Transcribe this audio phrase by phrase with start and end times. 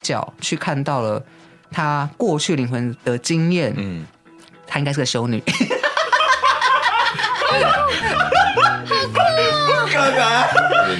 [0.00, 1.22] 角去看到了
[1.70, 4.06] 他过去灵魂的经验，嗯，
[4.66, 5.42] 他应该是个修女。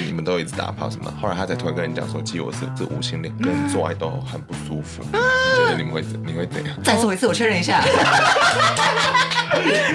[0.05, 1.11] 你们都一直打炮什么？
[1.21, 5.03] 后来他才突然跟人讲说，其实我是是无性恋，跟人做爱都很不舒服。
[5.03, 5.17] 你
[5.57, 6.75] 觉得你们会你会怎样？
[6.83, 7.81] 再做一次，我确认一下。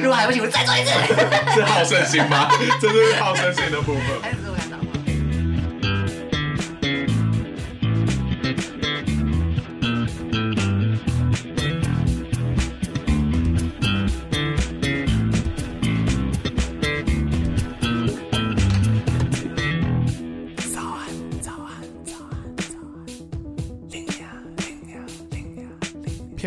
[0.03, 0.91] 如果还不行，我再做一次。
[1.55, 2.49] 是好胜心吗？
[2.81, 4.03] 这是好胜心的部分。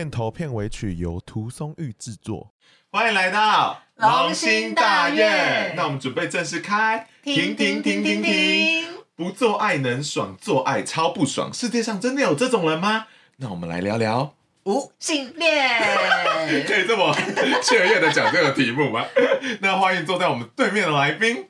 [0.05, 2.51] 片头片尾曲由涂松玉制作。
[2.91, 5.73] 欢迎来到龙心大院。
[5.75, 7.07] 那我们准备正式开。
[7.23, 8.85] 停停停停停！
[9.15, 11.51] 不做爱能爽，做爱超不爽。
[11.51, 13.07] 世界上真的有这种人吗？
[13.37, 15.81] 那我们来聊聊无性恋。
[16.67, 17.11] 可以这么
[17.65, 19.03] 雀跃的讲这个题目吗？
[19.59, 21.47] 那欢迎坐在我们对面的来宾。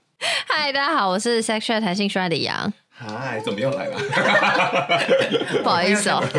[0.47, 2.71] 嗨，大家好，我是 Sexual 弹性说爱的杨。
[2.89, 3.99] 嗨，怎么又来了？
[5.61, 6.23] 不好意思哦。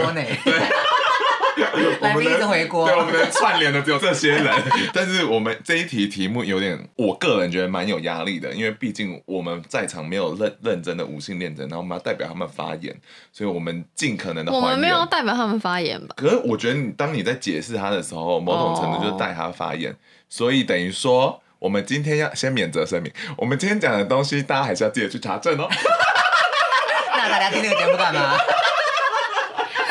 [2.01, 4.55] 来宾一直回锅，对，我们的串联的只有这些人。
[4.93, 12.95] 但是我们这一题题目有点，我个人觉得蛮有压力的，因为毕竟我们在场没有认认真的无性恋者，然后我们要代表他们发言，
[13.33, 14.53] 所以我们尽可能的。
[14.53, 16.15] 我们没有代表他们发言吧？
[16.17, 19.97] 可是我觉得你当你在解释他的时候，某种程度就是代他发言，
[20.29, 25.69] 所以等于说，我们今天要先免责声明，我们今天讲的东西，大家还是要记得去查证哦。
[27.17, 28.37] 那大家听这个节目干嘛？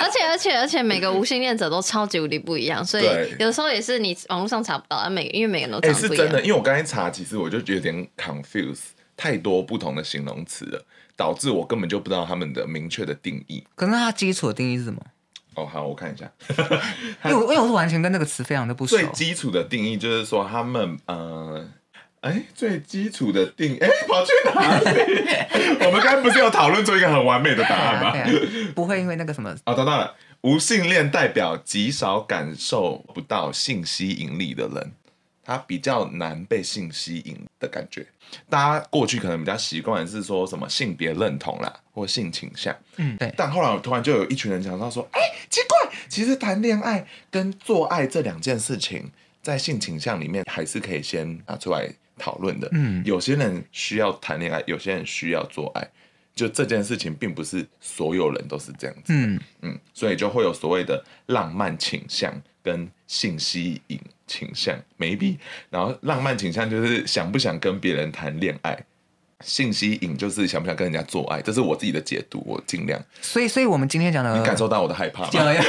[0.05, 3.05] 而且而且而且每个无性恋者都超级无敌不一样，所以
[3.39, 6.17] 有时候也是你网络上查不到，每因为每个人都长不一样。
[6.17, 8.81] 欸、是真的，因为我刚才查，其实我就有点 confuse，
[9.17, 13.63] 太多不同的形容词了，导致我根本就不知道他们的明确的定义。
[13.73, 15.01] 可是它基础的定义是什么？
[15.55, 16.31] 哦，好，我看一下。
[17.25, 18.95] 因为因为我是完全跟那个词非常的不熟。
[18.95, 21.67] 最基础的定义就是说，他们呃。
[22.25, 24.86] 哎，最基础的定义，哎，跑去哪里？
[25.86, 28.09] 我们刚刚不是有讨论出一个很完美的答案吗？
[28.09, 28.30] 啊啊、
[28.74, 29.56] 不会因为那个什么？
[29.66, 34.91] 哦，找到了，无性恋代表极少感受不到性吸引力的人，
[35.44, 38.03] 他比较难被性吸引的感觉。
[38.50, 43.31] 大家过去可能比较习惯的是说什么性别认同啦，或性倾向，嗯，对。
[43.38, 49.12] 但后来我突然就有一群人讲到说，哎，奇怪，其实谈恋爱跟做爱这两件事情，
[49.44, 51.88] 在性倾向里面还是可以先拿出来。
[52.17, 55.87] 讨论的，嗯，有些人需要谈恋爱，有些人需要做爱，
[56.33, 62.33] 就这件事情并不是所有人都是这样子，嗯嗯，所以就会有所谓的浪漫倾向
[62.63, 65.37] 跟性吸引倾向，maybe，
[65.69, 68.77] 然后浪漫倾向就是想不想跟别人谈恋爱，
[69.41, 72.99] 信息引就是想不想跟人家做爱，这是我自己的解读，我尽量。
[73.21, 75.29] 所以，所以我们今天讲的，你感受到我的害怕吗？
[75.33, 75.61] 有有，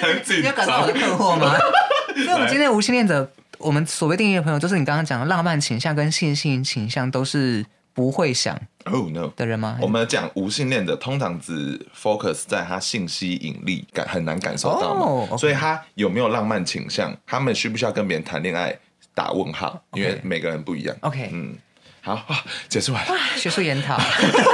[0.00, 1.56] 很紧张，你有感受到我的困惑吗？
[2.14, 3.30] 所以我们今天无性恋者。
[3.58, 8.54] 我们所谓定义的朋友，就是你刚刚讲的浪漫倾向跟性吸引倾向都是不会想
[8.86, 9.84] 哦 no 的人吗？Oh, no.
[9.84, 15.38] 我们讲无性恋的，通常只 focus 在他性吸引力感很难感受到嘛，oh, okay.
[15.38, 18.76] 所以他有没有浪漫倾向，他们需不需要跟别人谈恋爱，
[19.14, 19.98] 打问号，okay.
[19.98, 20.96] 因为每个人不一样。
[21.00, 21.54] OK，嗯，
[22.02, 23.96] 好啊， 结束完了，学术研讨。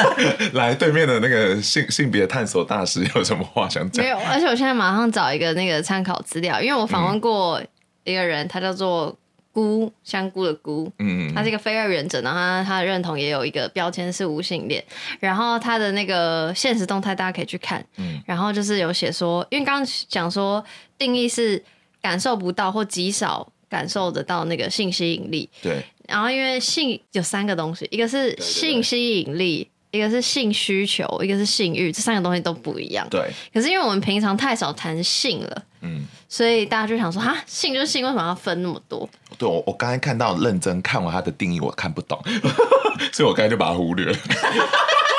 [0.53, 4.05] 来对面的那个性性别探索大师有什么话想讲？
[4.05, 7.69] 没有，而且我现在马上找一个那个参考资料，因为我访问过、嗯。
[8.05, 9.16] 一个人，他叫做
[9.53, 14.83] 菇，香菇的菇，嗯，他是一个非二元者，然后他他的认同也有一个标签是无性恋，
[15.19, 20.64] 然后他的那个现实动态大家可以去看，嗯，然后就是有写说，因为刚刚讲说
[20.97, 21.62] 定义是
[22.00, 35.62] 感受不到或极少感受得到那个性吸引力，对，然后因为性有三个东西，一个是性吸引力，对对对，一个是性需求，一个是性欲，这三个东西都不一样，对，可是因为我们平常太少谈性了。
[35.82, 39.08] 嗯，所以大家就想说，哈，性就是性，为什么要分那么多？
[39.38, 42.22] 对，我我刚才看到认真看完他的定义，我看不懂，
[43.12, 44.19] 所以我刚才就把它忽略了。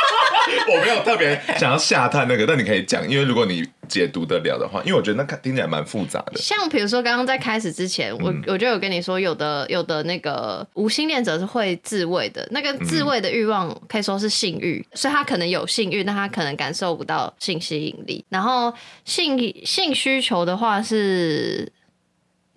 [0.72, 6.38] 我没有特别 想要下探那个，但你可以讲，因为如果你解读得了的话，因为我觉得那看听起来蛮复杂的。
[6.38, 18.24] 像比如说刚刚在开始之前，我、嗯、我就有跟你说，有的有的那个无性恋者是会自慰的，那个自慰的欲望可以说是性欲，嗯、所以他可能有性欲，但他可能感受不到性吸引力。
[18.30, 21.70] 然后性性需求的话是，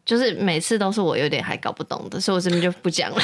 [0.04, 3.20] 就是每次都是我有点还搞不懂的，所以我这边就不讲了。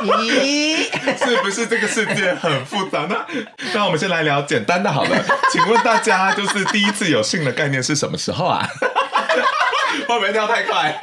[0.24, 0.76] 咦，
[1.18, 3.16] 是不是这个世界很复杂呢？
[3.74, 5.24] 那我们先来聊简单的好了。
[5.52, 8.66] 请问大家，就是第一次有性的概念是什么时候啊？
[10.06, 10.98] 会不会跳太快？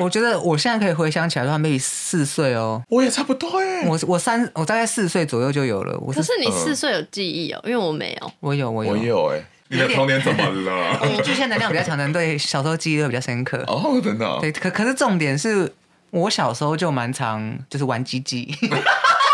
[0.00, 2.82] 我觉得我现在可以回想起来的话，maybe 四岁哦。
[2.88, 3.84] 我也差不多哎。
[3.86, 5.96] 我我三我大概四岁左右就有了。
[6.00, 8.32] 我是可是你四岁有记忆哦，因为我没有。
[8.40, 9.40] 我有我有我有哎。
[9.68, 10.98] 你的童年怎么了？
[11.02, 13.58] 嗯，巨蟹能量比较强的人，对小时候记忆都比较深刻。
[13.66, 14.38] 哦，真的。
[14.40, 15.72] 对，可可是重点是。
[16.10, 18.54] 我小时候就蛮常就是玩鸡鸡，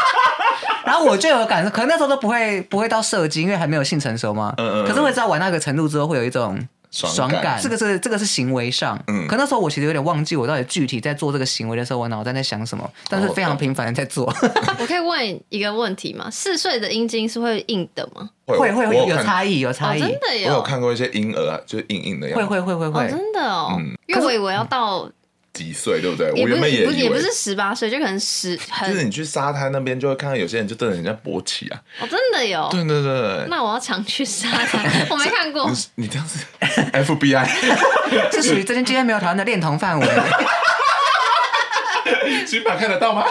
[0.85, 4.53] 然后我就有感受，可能那时候都不会不会到射精，因为还没有性成熟嘛。
[4.59, 4.87] 嗯嗯。
[4.87, 6.59] 可是会知道玩那个程度之后会有一种
[6.91, 8.99] 爽感，这个是这个是行为上。
[9.07, 9.27] 嗯。
[9.27, 14.27] 可那时候我其实有点忘记我到底具体在做这个行为的时候，我脑袋在想什么，但是非常频繁的在做。
[14.79, 16.29] 我可以问一个问题吗？
[16.31, 18.29] 四岁的阴茎是会硬的吗？
[18.47, 20.01] 会会会有差异，有差异。
[20.01, 20.51] 真的有。
[20.51, 22.45] 我有看过一些婴儿啊，就是硬硬的样子。
[22.45, 23.09] 会会会会会。
[23.09, 23.75] 真的哦。
[23.79, 23.97] 嗯。
[24.07, 25.09] 因为我以为要到。
[25.55, 26.31] 几岁对不对？
[26.33, 28.55] 我原本也也不是十八岁，就可能十。
[28.57, 31.81] 就是你去沙滩那边，就会看到有些人就瞪着人家勃起啊。
[32.01, 32.69] 哦，真的有。
[32.71, 33.47] 对对对。
[33.49, 35.71] 那我要常去沙滩， 我没看过。
[35.95, 37.47] 你这样子， FBI
[38.33, 40.07] 是属于这天今天没有讨论的恋童范围。
[42.47, 43.25] 新版看得到吗？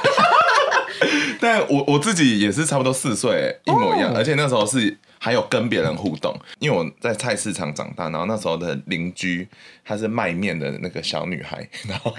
[1.43, 4.97] 但我我自己也是差不多四岁，一模一样，而且那时候是。
[5.23, 9.47] 还有跟别人互动，因为我在菜市场长大，然后那时候的邻居
[9.81, 12.13] 她是卖面的那个小女孩，然后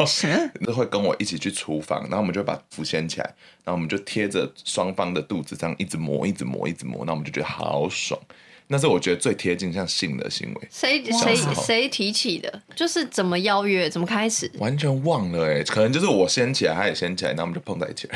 [0.65, 3.26] 就 会跟我一起去厨房，然后我们就把符掀起来，
[3.62, 8.19] 然后我们就贴着双方的肚子这样一直磨，一直磨，一直磨，那我们就觉得好爽。
[8.66, 10.69] 那是我觉得最贴近像性的行为。
[10.70, 12.61] 谁谁谁提起的？
[12.75, 14.50] 就是怎么邀约，怎么开始？
[14.58, 18.14] 完全忘了哎、欸，可能就是我先起来，他也先起来，然后我们就碰在一起了。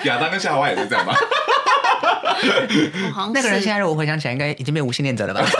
[0.04, 1.14] 亚当跟夏娃也是这样吧？
[3.32, 5.46] 那个人现在如果回想起来，应该已经变无性恋者了吧？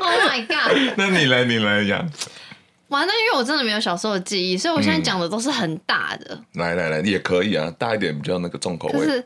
[0.00, 0.72] Oh my god！
[0.96, 2.08] 那你来，你来讲。
[2.88, 6.34] 完了，因为我真的没有小时候的记忆，所以我现在讲的都是很大的。
[6.34, 9.22] 嗯、来来来，也可以啊，大一点比较那个重口味。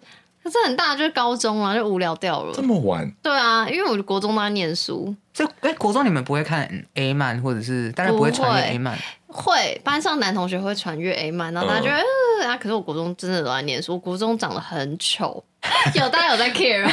[0.46, 2.52] 可是很大，就是高中啊，就无聊掉了。
[2.54, 3.10] 这么晚？
[3.20, 5.12] 对啊，因为我国中都在念书。
[5.34, 8.96] 所以，哎，国中你们不会看 A 漫，或者是大家不会传阅 A 漫。
[9.26, 11.96] 会，班上男同学会传阅 A 漫，然后大家觉得、
[12.42, 15.42] 嗯、啊，可是我国中真的都在念书，我国中长得很丑，
[15.94, 16.88] 有大家有在 care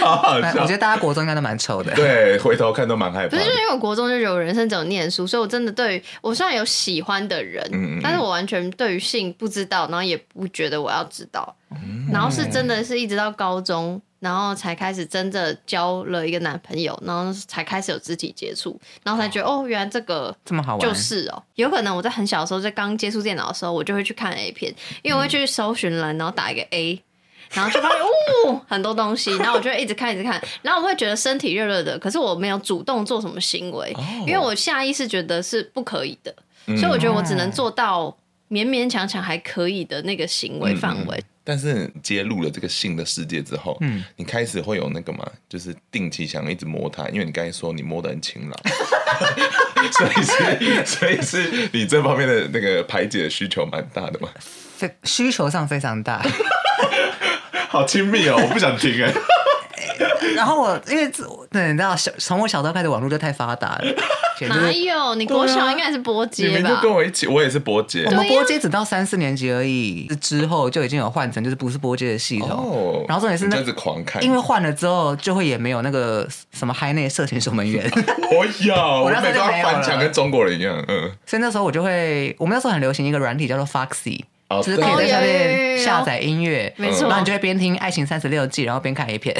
[0.00, 1.94] 好好笑，我觉得大家国中应该都蛮丑的。
[1.94, 3.36] 对，回头看都蛮害怕。
[3.36, 14.00] 不是，因为我国中就有人生只有念书，所以我真的对于我虽然有喜欢的人，嗯嗯，但是我完全对于性不知道，然后也不觉得我要知道，嗯、然后是真的是一直到高中。
[14.18, 27.00] 然后才开始真的交了一个男朋友，然后才开始有肢体接触，然后才觉得哦，原来这个这么好玩，就是哦，有可能我在很小的时候，在刚接触电脑的时候，我就会去看 A 片，因为我会去搜寻栏，然后打一个 A，
[27.52, 33.94] 然后就发现哦，很多东西，然后我就一直看一直看，然后我会觉得身体热热的，可是我没有主动做什么行为，
[34.26, 36.34] 因为我下意识觉得是不可以的，
[36.76, 38.16] 所以我觉得我只能做到
[38.50, 41.24] 勉勉强强还可以的那个行为范围。
[41.48, 48.56] 但是揭露了这个性的世界之后，嗯，你开始会有那个嘛，就是定期想一直摸它，因为你刚才说你摸得很勤劳，
[49.92, 54.28] 所以是所以是你这方面的那个排解的需求蛮大的嘛？
[55.04, 56.20] 需求上非常大，
[57.68, 59.12] 好亲密哦，我不想听哎。
[60.34, 61.10] 然后我因为
[61.50, 63.84] 对，你知道小从我小时候开始，网络就太发达了。
[64.48, 65.14] 哪有？
[65.14, 66.56] 你国小应该是波接吧？
[66.58, 68.04] 你就跟我一起，我也是波接。
[68.04, 72.50] 我们波接只到三四年级而已，之后就已经有换成就是不是波接的系统。
[72.50, 73.04] 哦。
[73.08, 77.90] 然后重点是那是狂看，因为换了之后就会也没有那个什么嗨内色情守门员。
[78.32, 80.84] 我有， 我那时候就翻墙跟中国人一样。
[80.88, 81.10] 嗯。
[81.24, 89.34] 所以那时候我就会，我们那时候很流行一个软体叫做 Foxy，就是可以在上面下载音乐，没错，然后你就会边听《爱情三十六计》，然后边看 A 片。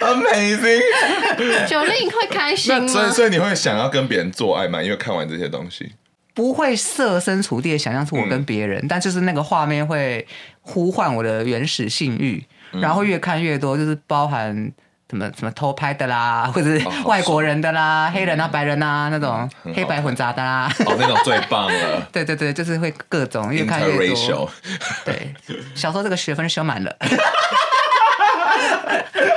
[0.00, 2.88] Amazing，九令会开心吗？
[2.88, 4.82] 所以，所以你会想要跟别人做爱吗？
[4.82, 5.92] 因为看完这些东西，
[6.34, 10.26] 不会设身处地的想象出我跟别人，嗯、但就是那个画面会
[10.60, 14.70] 呼唤我的原始性欲，嗯、然后越看越多，就是包含
[15.14, 22.02] 什么什么偷拍的啦，或者是外国人的啦，哦、黑人啊、白人啊那种黑白混杂的啦，哦，那种最棒了。
[22.10, 24.50] 对对对，就是会各种越看越多。
[25.06, 25.32] 对，
[25.76, 26.96] 小时候这个学分修满了。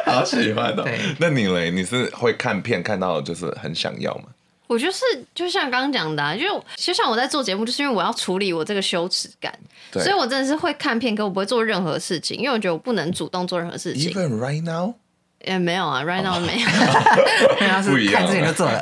[0.07, 1.69] 好喜欢的、喔，对那你嘞？
[1.69, 4.23] 你是会看片看到就是很想要吗？
[4.65, 5.03] 我就是
[5.33, 9.53] 就像刚刚讲的、啊，就就像我在做节目，就是因为我要处理我这个羞耻感，
[9.93, 14.11] 所以我真的是会看片，可我不会做任何事情，因为我觉得我不能主动做任何事情。
[14.11, 14.93] Even right now，
[15.47, 16.43] 也没有啊，right now、oh.
[16.43, 16.67] 没有，
[17.59, 18.81] 他是看自己就做了。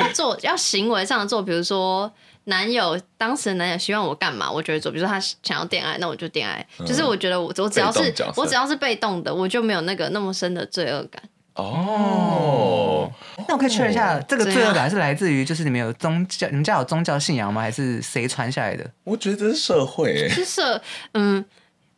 [0.00, 2.10] 要做要行为上的做，比如说
[2.44, 4.90] 男友当时的男友希望我干嘛，我就会做。
[4.92, 6.86] 比如说他想要恋爱，那我就恋爱、嗯。
[6.86, 11.22] 就是我觉得我我只要是我只要是被动的，我就没有那个那么深的罪恶感。
[11.56, 17.62] 哦、oh，那我可以确认一下，这个罪恶感是来自于就是你们有宗教，你们家有宗教信仰吗？
[17.62, 18.84] 还是谁传下来的？
[19.04, 20.78] 我觉得这是社会，是社，
[21.14, 21.42] 嗯，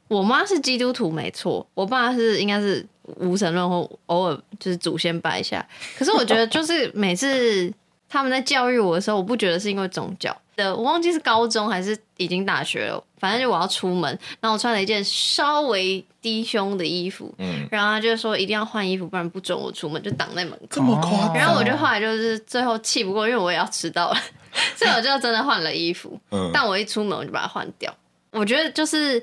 [0.07, 2.87] 我妈是基督徒没错，我爸是应该是
[3.17, 5.67] 无神论或偶尔就是祖先拜一下。
[5.99, 7.73] 可是我觉得就是每次
[8.09, 13.03] 他们在教育我的时候，我不觉得是因为宗教的，我忘记是高中还是已经大学了。
[13.19, 20.67] 反正就我要出门，然后我穿了一件稍微低胸的衣服，嗯，然后他就说一定要换衣服，不然不准我出门，就挡在门口。
[20.71, 21.35] 这么夸张？
[21.35, 24.17] 然后我就后来就是最后气不过，因为我也要迟到了，
[24.79, 26.17] 所以我就真的换了衣服。
[26.31, 27.93] 嗯，但我一出门我就把它换掉。
[28.30, 29.23] 我觉得就是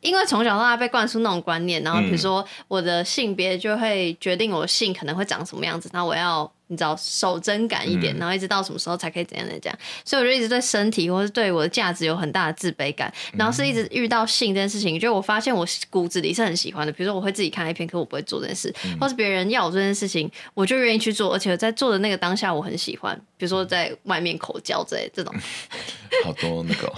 [0.00, 6.50] 因为从小到大被灌输那种观念，然后比如说我的性别就会决定我性可能会长什么样子，然后我要。
[6.74, 25.32] 你知道守贞感一点，然后一直到什么时候才可以怎样怎样，所以我就一直对身体或是对我的价值有很大的自卑感，然后是一直遇到性这件事情，就我发现我骨子里是很喜欢的，比如说我会自己看 A 片，可我不会做这件事，或是别人要我做这件事情，我就愿意去做，而且在做的那个当下我很喜欢，比如说在外面口交之类这种，
[26.24, 26.92] 好多那个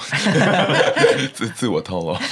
[1.34, 2.14] 自自我透露，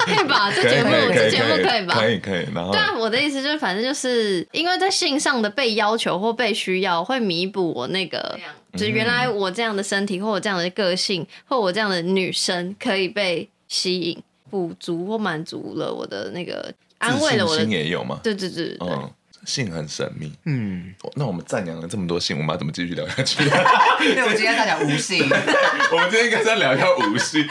[0.00, 0.50] 可以吧？
[0.50, 1.94] 这节目这节目可以吧？
[1.94, 6.55] 可以可以，然后对啊，我的意思就是，反正就是因为在性上的被要求或被。
[6.56, 8.38] 被需要会弥补我那个，
[8.72, 18.18] 就是原来我这样的身体或我这样的个性或我这样的女生可以被吸引，补足或满足了我的那个安慰了我的心也有吗？
[18.22, 19.10] 对对对，对，嗯，
[19.44, 23.44] 性很神秘，嗯，那我们赞扬了这么多性，我们要怎么继续聊下去？
[23.44, 25.22] 对，我今天在讲无性，
[25.92, 27.44] 我们今天应该在聊一下无性。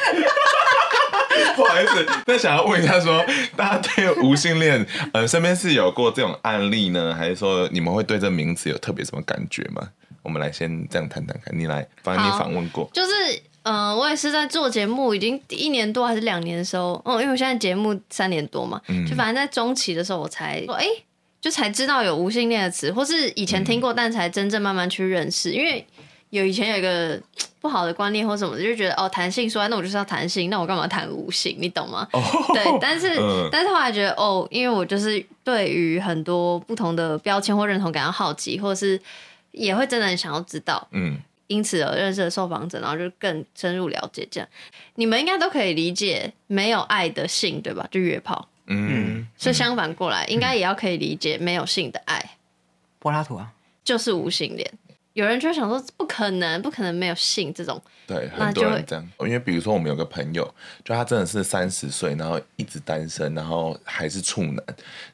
[1.55, 3.25] 不好意思，那想要问一下说，说
[3.55, 9.89] 大家对无性恋，呃，身边是有过这种案例呢，还是说你们会对这名词有特别什么感觉吗？
[10.23, 13.11] 我们来先这样谈谈看，你来，反正你访问过，就是，
[13.63, 21.03] 嗯、呃，我也是在做节目，已经一年多还是两年的时候，哦，因为我现在节目三年多嘛，嗯，就反正在中期的时候，我才说，哎、欸，
[21.39, 25.85] 就才知道有无性恋的词，或是以前听过，但才真正慢慢去认识，因为。
[26.29, 27.19] 有以前有一个
[27.61, 31.55] 不好的观念或什么的，就觉得哦，弹性说爱，那我就是要弹性，那我干嘛谈无性？
[31.59, 39.01] 你懂吗？Oh, 对，但是、嗯、但是后来觉得哦，因为我就是对于很多不同的标签或认同感到好奇，或者是
[39.51, 41.17] 也会真的很想要知道，嗯，
[41.47, 44.47] 因此而认识了受访者，然后就更深入了解这样。
[44.93, 47.87] 你们应该都可以理解没有爱的性，对吧？
[47.89, 52.37] 就约炮，嗯，所以相反过来，嗯、应该也要可以理解没有性的爱，
[52.99, 53.51] 柏拉图啊，
[53.83, 54.71] 就是无性恋。
[55.15, 57.81] 有人就想说，不可能，不可能没有性这种。
[58.05, 59.09] 对，很多人这样。
[59.21, 60.43] 因为比如说，我们有个朋友，
[60.83, 64.61] 就他真的是三十岁，然后一直单身，然后还是处男。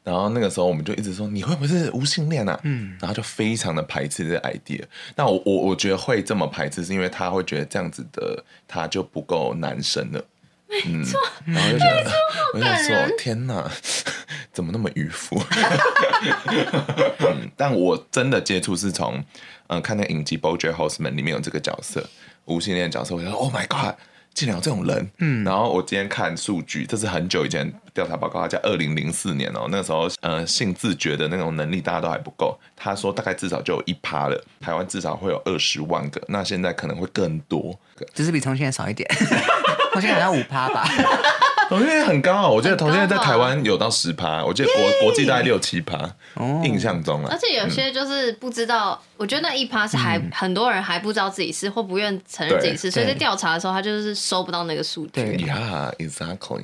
[0.03, 2.60] 然后那个时候，我们就一直说，你会不会是无性恋啊？
[2.63, 2.98] 嗯。
[3.00, 4.84] 然后就非常的排斥这个 idea。
[5.15, 10.25] 那我我我觉得会这么排斥，是因为他会觉得这样子的他就不够男生了。
[10.67, 11.20] 没错。
[11.46, 12.12] 嗯、然后就觉得，
[12.55, 13.72] 我就想说，天哪，
[14.51, 15.39] 怎么那么迂腐？
[17.20, 17.51] 嗯。
[17.55, 19.24] 但我真的接触是从。
[19.72, 22.06] 嗯，看那影集《BoJack Horseman》里面有这个角色，
[22.44, 23.96] 无性恋角色，我就说 Oh my God，
[24.34, 25.10] 竟然有这种人。
[25.20, 32.60] 嗯，然后我今天看数据，这是很久以前调查报告，他叫二零零四年哦，那个时候，呃，性自觉的那种能力大家都还不够。
[32.75, 37.74] 他说大概至少就有一趴了，台湾至少会有二十万个，那现在可能会更多，
[38.13, 39.10] 只是比从前少一点，
[39.94, 40.86] 从前好像五趴吧。
[41.72, 45.98] 同性恋很高啊，我觉得同性恋在台湾有到十趴，我觉得国国际大概六七趴，
[46.66, 47.30] 印象中啊。
[47.32, 55.22] 而且有些就是不知道，嗯、我觉得那一趴是还、嗯、很多人还不知道自己是或不愿承认自己是，所以在调查的时候他就是收不到那个数据。
[55.46, 56.63] 呀、yeah，exactly。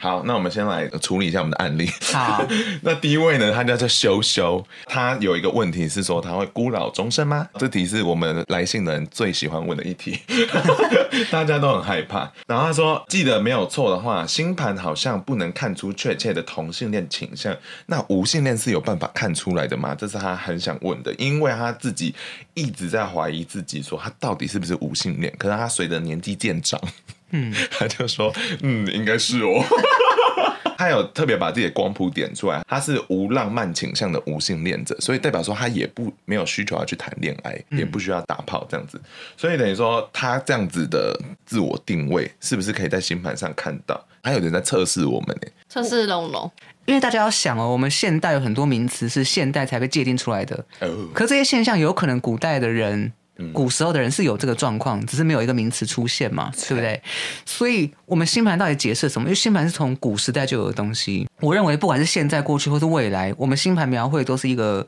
[0.00, 1.90] 好，那我们先来处理一下我们的案例。
[2.12, 2.46] 好，
[2.82, 7.48] 那第一位呢，他叫做修修，他有一个问题是说他会孤老终生吗？
[7.58, 10.20] 这题是我们来信的人最喜欢问的一题，
[11.32, 12.30] 大家都很害怕。
[12.46, 17.52] 然后他说，记得没有错的话，星盘好像不能看出确切的同性恋倾向，
[17.86, 19.96] 那无性恋是有办法看出来的吗？
[19.98, 21.97] 这是他很想问的，因为他自己
[22.54, 25.34] 一直在怀疑自己，说他到底是不是无性恋？
[25.38, 26.80] 可是他随着年纪渐长。
[27.30, 29.62] 嗯， 他就说，嗯，应该是哦。
[30.78, 39.00] 他有特别把自己的光谱点出来，他是无浪漫倾向的无性恋者，所以代表说他也不没有需求要去谈恋爱，也不需要打炮这样子。
[39.36, 44.00] 所以等于说他这样子的自我定位，是不是可以在星盘上看到？
[44.22, 45.48] 还有人在测试我们呢？
[45.68, 46.50] 测试龙龙，
[46.86, 50.64] 因为大家要想哦，我们现代有很多名词是现代才被界定出来的，
[51.12, 53.12] 可这些现象有可能古代的人。
[53.52, 57.00] 古时候的人是有这个状况，只是没有一个名词出现嘛，对不对？
[57.46, 59.26] 所以，我们星盘到底解释什么？
[59.26, 61.28] 因为星盘是从古时代就有的东西。
[61.40, 64.84] 我认为，不管是现在、过去或是未来，我们星盘描绘都是一个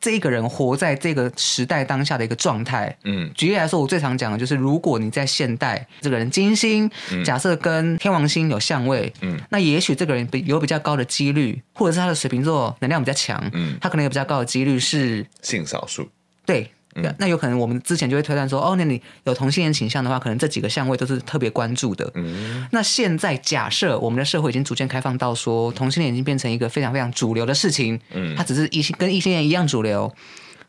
[0.00, 2.94] 这一个人活在这个时代当下的一个状态。
[3.04, 6.90] 嗯，举例来说，我最常讲的就是，如果你在现代，这个人金星
[7.24, 16.06] 假设跟天王星有相位，嗯，那也许这个人有比较高的几率，或者是他的水瓶座能量比较强，嗯，他可能有比较高的几率是性少数，
[16.44, 16.70] 对。
[16.96, 22.10] 嗯、那有可能我们之前就会推断说，哦，那你有同性恋倾向的话，可能这几个相位都是特别关注的。
[22.14, 30.12] 嗯，那现在假设我们的社会已经逐渐开放到说，同性恋已经变成一个非常非常主流的事情，嗯，它只是异性跟异性恋一样主流。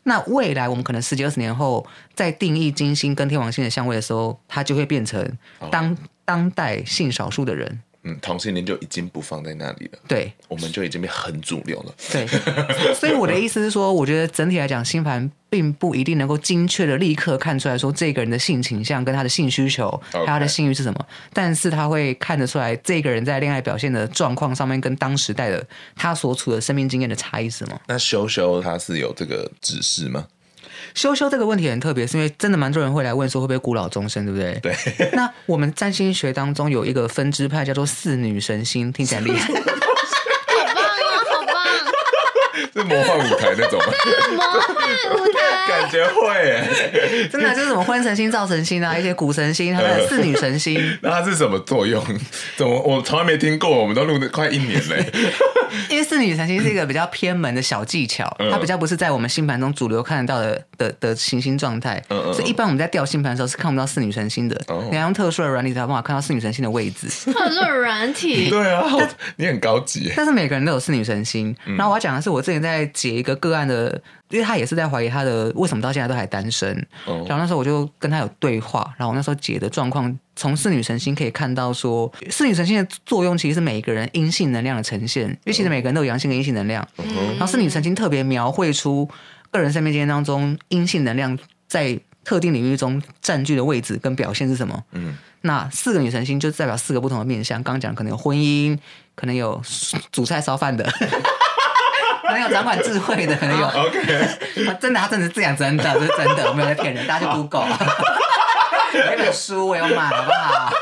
[0.04, 5.28] 那未来我们可能十几二十年后，在定义金星跟天王星的相位的时候，它就会变成
[5.70, 7.80] 当、哦、当代性少数的人。
[8.06, 9.98] 嗯，同性恋就已经不放在那里了。
[10.06, 11.92] 对，我们就已经变很主流了。
[12.12, 12.24] 对，
[12.94, 21.06] 所以我的意思是说，我觉得整体来讲，星盘并不一定能够精确的立刻看出来说这个人的性倾向跟他的性需求，还有他的性欲是什么。
[21.32, 27.80] 但是他会看得出来，这个人在恋爱表现的状况上面跟当时代的他所处的生命经验的差异是什么？
[27.88, 30.24] 那修修他是有这个指示吗？
[30.94, 34.58] 修修这个问题很特别，是因为真的蛮多人会来问说会不会孤老终生，对不对？
[34.60, 35.10] 对。
[35.14, 39.52] 那我们占星学当中有一个分支派叫做四女神星，听起来厉害。
[39.54, 41.18] 好棒啊！
[41.30, 41.56] 好棒！
[42.72, 43.86] 是魔幻舞台那种吗？
[44.34, 47.28] 魔幻舞台，感觉会。
[47.30, 50.80] 真的就是什么婚神星、造神星啊，一些古神星，还有四女神星。
[51.02, 52.02] 那它是什么作用？
[52.56, 53.70] 怎么我从来没听过？
[53.70, 55.04] 我们都录了快一年嘞。
[55.90, 67.08] 因为四女神星是一个比较偏门的小技巧，嗯、它比较不是在我们星盘中主流看得到的的的行星状态，嗯嗯、所以一般我们在调星盘的时候是看不到四女神星的，嗯、你要用特殊的软体才有办法看到四女神星的位置。
[67.32, 68.84] 特殊的软体， 对啊，
[69.36, 70.12] 你很高级。
[70.16, 74.02] 但是每个人都有四女神星，嗯、然后我要讲的是，我之前在解一个个案的。
[74.28, 76.74] 因为他也是在怀疑他的为什么到现在都还单身，
[77.06, 86.84] 然后那时候我就跟他有对话，然后我那时候解的状况，从四女神星可以看到说，四女神星的作用其实是每一个人阴性能量的呈现，因为其实每个人都有阳性跟阴性能量，
[87.38, 89.08] 然后四女神星特别描绘出
[89.52, 98.76] 个人生命经验当中阴性能量在特定领域中占据的位置跟表现是什么，嗯，那四个女神星就代表四个不同的面相，刚刚讲可能有婚姻，
[99.14, 99.62] 可能有
[100.10, 100.84] 煮菜烧饭的。
[102.26, 103.66] 可能有掌管智慧的，可能有。
[103.66, 104.00] OK，
[104.80, 107.66] 真的，他真的是这样，真的，这是真的，我没有在骗人，大家去 Google。
[108.92, 110.72] 那本书我有买，好不好？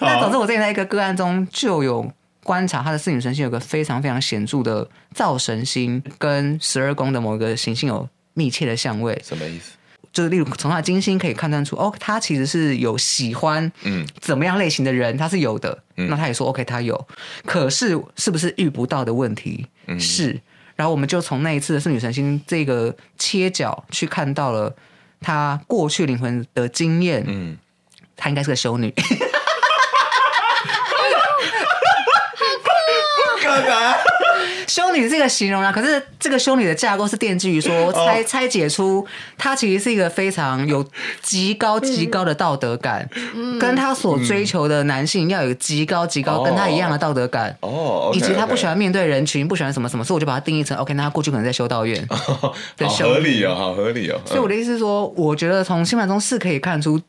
[0.00, 2.10] 那总之，我之前在一个个案中就有
[2.42, 9.20] 观察，他的四女神星有个非常非常显著的灶神星，跟十二宫的某一个行星有密切的相位。
[9.24, 9.72] 什么意思？
[10.14, 15.76] 就是例如从他的金星可以看断出，哦，他其实是有喜欢嗯怎么样类型的人，他是有的。
[15.96, 17.06] 嗯、那他也说 OK，他有。
[17.44, 19.66] 可是是不是遇不到的问题？
[19.88, 20.40] 嗯、是。
[20.76, 24.74] 然后我们就从那一次的圣女神星这个切角去看到了
[25.20, 27.24] 他过去灵魂的经验。
[27.26, 27.58] 嗯，
[28.16, 28.90] 他应该是个修女。
[28.90, 29.02] 不
[33.42, 33.94] 可能。
[34.74, 39.06] 修女是这个形容啊，可是这个修女的架构是奠基于说拆拆解出
[39.38, 40.84] 她其实是一个非常有
[41.22, 54.20] 极高极高的道德感，嗯、跟她所追求的男性要有极高极高跟她一样的道德感哦，以及她不喜欢面对人群，不喜欢什么什么，所以我就把它定义成 OK，那她过去可能在修道院， 哦、好合理哦，好合理哦。
[54.26, 57.00] 所以我的意思是说，我觉得从星盘中是可以看出，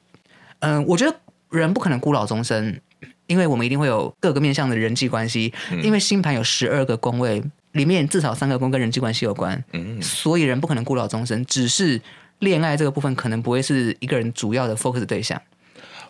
[0.60, 1.16] 嗯、呃，我觉得
[1.50, 2.80] 人不可能孤老终生。
[3.28, 12.00] 因为我们一定会有各个面向的人际关系，嗯、因为星盘有十二个宫位，里面至少三个宫跟人际关系有关，嗯、所以人不可能孤老终生，只是
[12.40, 15.42] 恋爱这个部分可能不会是一个人主要的 focus 对象。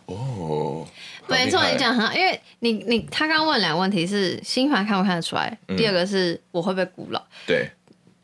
[0.06, 0.88] 哦，
[1.28, 7.19] 没错，你讲很好，因为你你他刚刚问两个问题是星盘看不看得出来，嗯、第二个是我会不会孤老？
[7.47, 7.67] 对，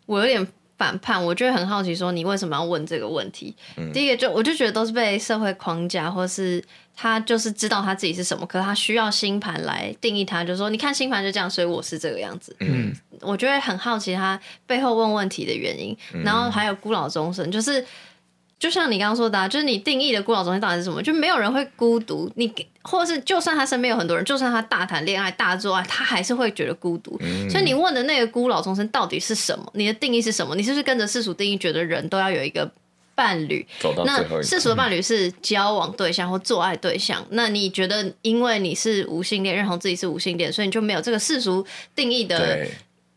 [0.06, 0.48] 我有点
[0.82, 3.56] 反叛，我就会很好奇说你为什么要问这个问题？
[3.78, 6.64] 嗯、第一个就我就觉得都是被社会框架或是。
[6.94, 12.56] 他就是知道他自己是什么，可是他需要星盘来定义他，就说，你看星盘就这样，所以我是这个样子。
[12.60, 17.84] 嗯，我就会很好奇他背后问问题的原因，嗯、然后还有孤老终生，就是
[18.62, 21.02] 就像你刚刚说的、啊，就是你定义的孤老终生到底是什么？
[21.02, 27.18] 就没有人会孤独，你或是就算他身边有很多人，就算他大谈恋爱、大做爱，他还是会觉得孤独。
[27.22, 29.66] 嗯、所以你问的那个孤老终身到底是什么？
[29.74, 30.56] 你的定义是什么？
[30.56, 32.72] 你是不是跟着世俗定义，觉得人都要有一个？
[33.14, 33.64] 伴侣，
[34.06, 37.22] 那世俗的伴侣是交往对象或做爱对象。
[37.24, 42.66] 嗯、那你觉得，因为你是无性恋，认同自己是无性恋，所以你就没有这个世俗定义的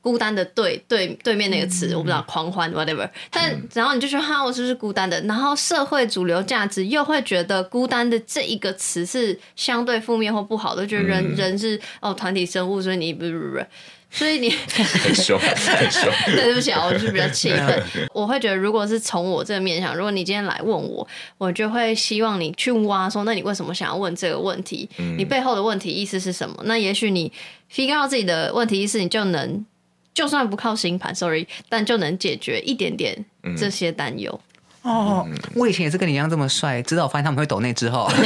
[0.04, 3.08] 孤单的对对对面那个词，嗯、我不知道狂欢 whatever。
[3.30, 5.18] 但、嗯、然后你就说哈，我是不是孤单的？
[5.22, 13.64] 然后社会主流价值又会觉得孤单的这一个词是相对负面或不好的，觉得人、嗯、人是哦团体生物，所以你不不不。
[14.14, 16.08] 所以你很凶，很凶。
[16.26, 17.82] 对，对不起啊，我是比较气愤。
[18.12, 21.04] 我会觉得，如果是从我这个面向，如果你今天来问我，
[21.36, 24.88] 我就会希望你去挖说，那你为什么想要问这个问题？
[24.98, 26.54] 嗯、你背后的问题意思是什么？
[26.62, 27.32] 那也许你
[27.68, 29.66] figure out 自己的问题意思，你就能
[30.14, 33.24] 就算不靠星盘，sorry，但就能解决一点点
[33.59, 34.40] 这些担忧。
[34.85, 38.09] 嗯、哦，我以前也是跟你一样这么帅，直到我发现他们会抖内之后。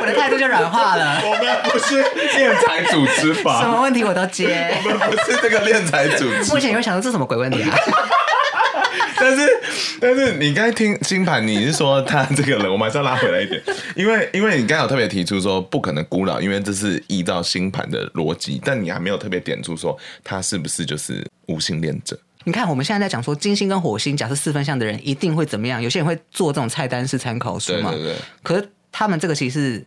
[0.00, 1.20] 我的态度就软化了。
[1.24, 2.02] 我们不是
[2.36, 4.74] 练财组织法，什么问题我都接。
[4.84, 6.52] 我们不是这个练财组织。
[6.52, 7.76] 目前有想到这是什么鬼问题啊？
[9.24, 9.50] 但是
[10.00, 13.62] 但是你刚才听星盘，你是说他这个人，我们还是要拉回来一点，
[13.96, 22.18] 因为因为你刚才有特别提出说不可能孤老，因为这是依照星盘的逻辑，但你还没有特别点出说他是不是就是无性恋者。
[22.44, 25.82] 你看我们现在在讲说金星跟火星，假设四分相的人一定会怎么样？
[25.82, 27.90] 有些人会做这种菜单式参考书嘛？
[27.90, 28.16] 对对对。
[28.42, 28.68] 可是。
[28.96, 29.86] 他们这个其实是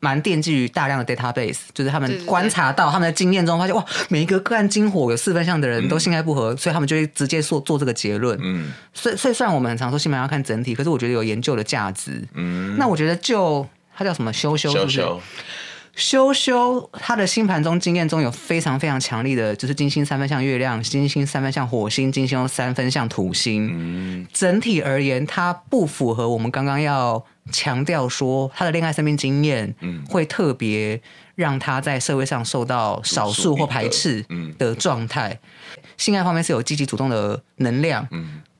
[0.00, 8.38] 蛮惦记于大量的 database，就是他们观察到他们的经验中发现，哇，每一个个案金火有四分相的人都性爱不合，所以他们就会直接做做这个结论。
[8.42, 12.22] 嗯，所以所以虽然我们很常说星盘要看整体，可是我觉得有研究的价值。
[12.34, 13.66] 嗯，那我觉得就
[13.96, 15.20] 他叫什么修修，修修
[15.94, 23.70] 修修，他的星盘中经验中有非常非常强力的，就是金星三分相月亮，金星三分相火星，金星三分相土星。
[23.72, 27.24] 嗯，整体而言，它不符合我们刚刚要。
[27.52, 29.74] 强调说他的恋爱生命经验，
[30.08, 31.00] 会特别
[31.34, 34.24] 让他在社会上受到少数或排斥
[34.58, 35.38] 的状态。
[35.96, 38.08] 性爱方面是有积极主动的能量，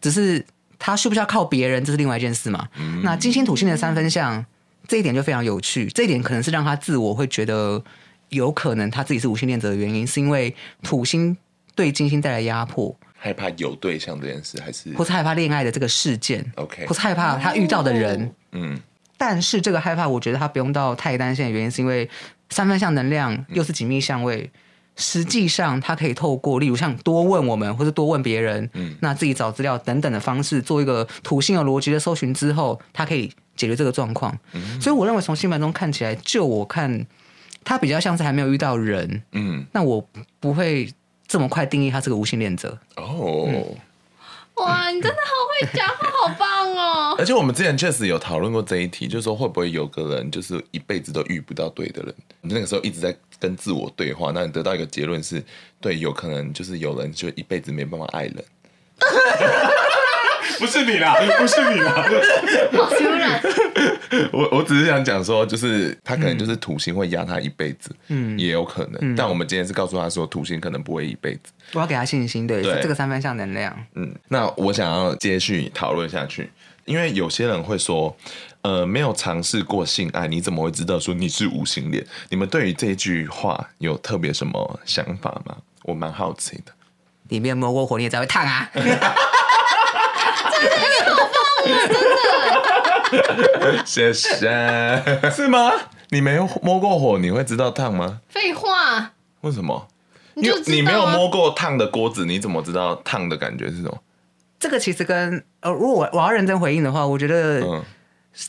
[0.01, 0.45] 只是
[0.79, 2.69] 他需不需要靠别人，这是另外一件事嘛。
[3.03, 4.45] 那金星土星的三分相，
[4.87, 5.87] 这一点就非常有趣。
[5.87, 7.83] 这一点可能是让他自我会觉得
[8.29, 11.37] 有可能他自己是无性恋者的原因，是因为土星
[11.75, 12.95] 对金星带来压迫。
[13.25, 18.31] 害怕有对象这件事，还是或是害怕恋爱的这个事件？OK，不是害怕他遇到的人。
[18.53, 18.79] 嗯，
[19.17, 22.07] 但是这个害怕，我觉得他不用到太担心的原因，是因为
[22.51, 24.61] 三分相能量又是紧密相位，嗯、
[24.97, 34.39] 实际上他可以透过，例如像多问我们，或者多问别人，嗯，那自己找资料等等的方式，做一个土星的逻辑的搜寻之后，他可以解决这个状况。
[34.53, 37.07] 嗯，所以我认为从星盘中看起来，就我看，
[37.65, 39.23] 他比较像是还没有遇到人。
[39.33, 40.07] 嗯，那我
[40.39, 40.93] 不会。
[41.35, 43.49] 这么快定义他是个无性恋者哦，oh.
[43.49, 43.77] 嗯、
[44.55, 47.13] 哇，你真的好会讲话，好棒哦！
[47.19, 52.15] 而且我们之前确实有讨论过这一题，就是说会不会有个人就是一辈子都遇不到对的人？
[52.43, 55.43] 你那个时候一直在跟自我对话，那你得到一个结论是，
[55.81, 58.37] 对，有可能就是有人就一辈子没办法爱人。
[60.61, 61.91] 不是你啦，不是你啦，
[62.75, 63.43] 好突然。
[64.33, 68.99] 我我只是想讲说，就是他可能就是土星会压他一辈子，嗯，也有可能。
[69.01, 71.53] 嗯、但我们今天是告诉他说，土星可能不会一辈子。
[71.73, 73.77] 我要给他信心，对，是这个三分像能量。
[73.95, 76.51] 嗯，那我想要接续讨论下去，
[76.85, 78.17] 因为有些人会说，
[78.63, 82.07] 呃，没有尝试过性爱，你怎么会知道说你是无性恋？
[82.29, 85.57] 你们对于这句话有特别什么想法吗？
[85.83, 86.73] 我蛮好奇的。
[87.29, 88.71] 里面摸过火，你也才会烫啊。
[90.55, 90.63] 真
[91.07, 91.37] 的好棒
[91.75, 91.87] 啊！
[91.89, 92.04] 真的，
[93.85, 95.31] 谢谢。
[95.31, 95.73] 是吗？
[96.11, 98.21] 你没有摸过火，你会知道烫吗？
[98.29, 99.13] 废话。
[99.41, 99.89] 为什么？
[100.35, 103.99] 你你没有摸过烫的锅子，你怎么知道烫的感觉是什么？
[104.59, 107.63] 这个其实跟呃，如果我我要认真回应的话，我觉得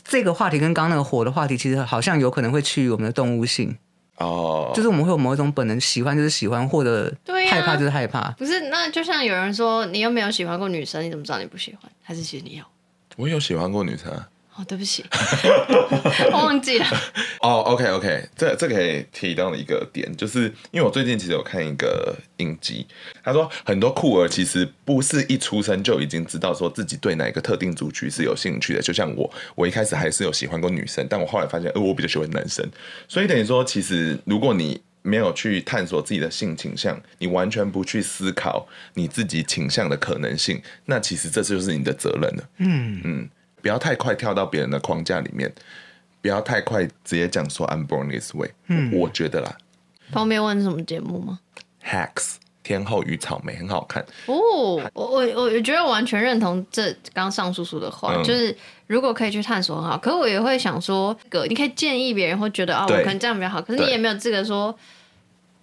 [0.04, 3.76] 这个话题跟刚刚那个火的话题，其实好像有可能会趋于我们的动物性。
[4.18, 7.14] 哦，就是我们会有某一种本能，喜欢就是喜欢，或者
[7.50, 8.18] 害怕就是害怕。
[8.20, 11.92] 啊、不是，那就像有人说，你又没有喜欢过女生，你怎么知道你不喜欢？
[12.02, 12.64] 还是其实你有？
[13.16, 14.26] 我有喜欢过女生啊。
[14.56, 15.04] 哦，对不起，
[16.32, 16.86] 我忘记了。
[17.42, 22.86] 哦、oh,，OK OK，这这个可以提到的一个点，就是因为我最近其实有看一个影集，
[23.22, 32.66] 他说很多酷儿其实不是一出生就已经知道说自己对哪一个特定族群是有兴趣的，就像我，我一开始还是有喜欢过女生，但我后来发现，呃，我比较喜欢男生，
[33.06, 42.48] 所以等于说，其实如果你没有去探索自己的性倾向，你完全不去思考你自己倾向的可能性，那其实这就是你的责任了。
[42.56, 43.28] 嗯嗯。
[43.66, 45.52] 不要太快跳到别人的框架里面，
[46.22, 48.48] 不要太快直接讲说 I'm born this way。
[48.68, 49.56] 嗯，我觉得啦。
[50.12, 51.40] 方便问什么节目吗
[51.84, 54.36] ？Hacks 天后与草莓很好看哦。
[54.94, 59.98] 我我我觉得我完全认同这刚上叔叔的话，嗯、就是如果可以去探索很好。
[59.98, 63.60] 可是我也会想说，个你可以建议别人，会觉得哦，我可能这样比较好。
[63.60, 64.72] 可是你也没有资格说，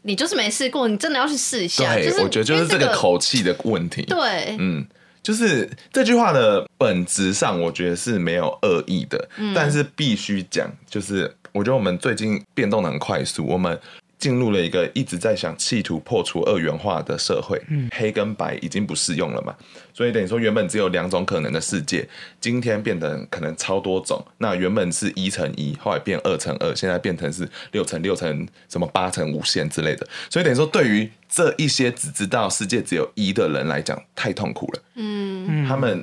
[0.02, 1.96] 你就是没试过，你真的要去试一下。
[1.96, 4.02] 对，就是我觉得就是这个口气的问题。
[4.02, 4.86] 对，嗯。
[5.24, 13.80] 就是这句话的本质上，我觉得是没有恶意的，嗯、但是必须讲，就是我觉得我们最近变动的很快速，我们
[14.24, 19.54] 进入了一个一直在想企图破除二元化的社会，嗯，黑跟白已经不适用了嘛，
[19.94, 22.08] 所以等于说原本只有两种可能的世界，
[22.40, 24.26] 今天变得可能超多种。
[24.38, 30.08] 那原本是一乘一，后来变二乘二，现在变成是六乘六乘什么八乘无限之类的。
[30.30, 34.82] 所以等于说，对于这一些只知道世界只有一的人来讲，太痛苦了。
[34.96, 36.02] 嗯，他们。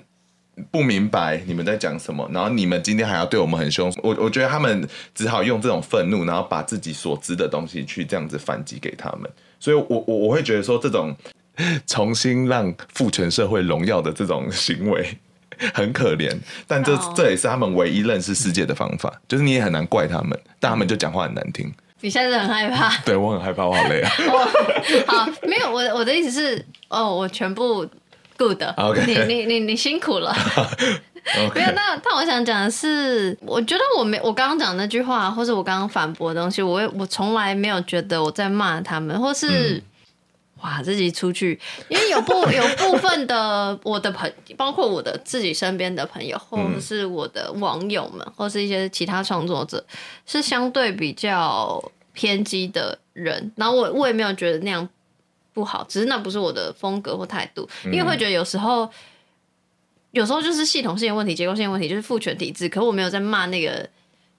[0.71, 11.15] 不明白你们在讲什么，然后你们今天还要对我们很凶，我我觉得他们只好用这种愤怒，然后把自己所知的东西去这样子反击给他们，所以我我我会觉得说，这种
[11.87, 15.07] 重新让父权社会荣耀的这种行为
[15.75, 16.35] 很可怜，
[16.67, 21.73] 但这这也是他们唯一认识世界的方法，就是你也很难怪他们，但他们就讲话很难听。
[22.03, 22.97] 你现在很害怕？
[23.05, 24.11] 对，我很害怕，我好累啊。
[25.07, 27.87] 好，没有，我我的意思是，哦，我全部。
[28.41, 28.63] Good，
[29.07, 30.35] 你你你你辛苦了。
[31.55, 39.83] 没有，那但我想讲的是，我觉得我没我刚刚讲那句话，或是我刚刚反驳的东西，我我从来没有觉得我在骂他们，或是、嗯、
[40.63, 49.85] 哇自己出去，因为有部 有部分的我的朋，包括我的自己身边的朋友，或者是我的网友们，或是一些其他创作者，
[50.25, 51.79] 是相对比较
[52.15, 54.89] 偏激的人，然后我我也没有觉得那样。
[55.53, 58.91] 不好，只是那不是我的风格或态度，因为会觉得有时候，嗯、
[60.13, 62.69] 有时候就是系统性的问题、结构性的问题，就是父权体制。
[62.69, 63.89] 可我没有在骂那个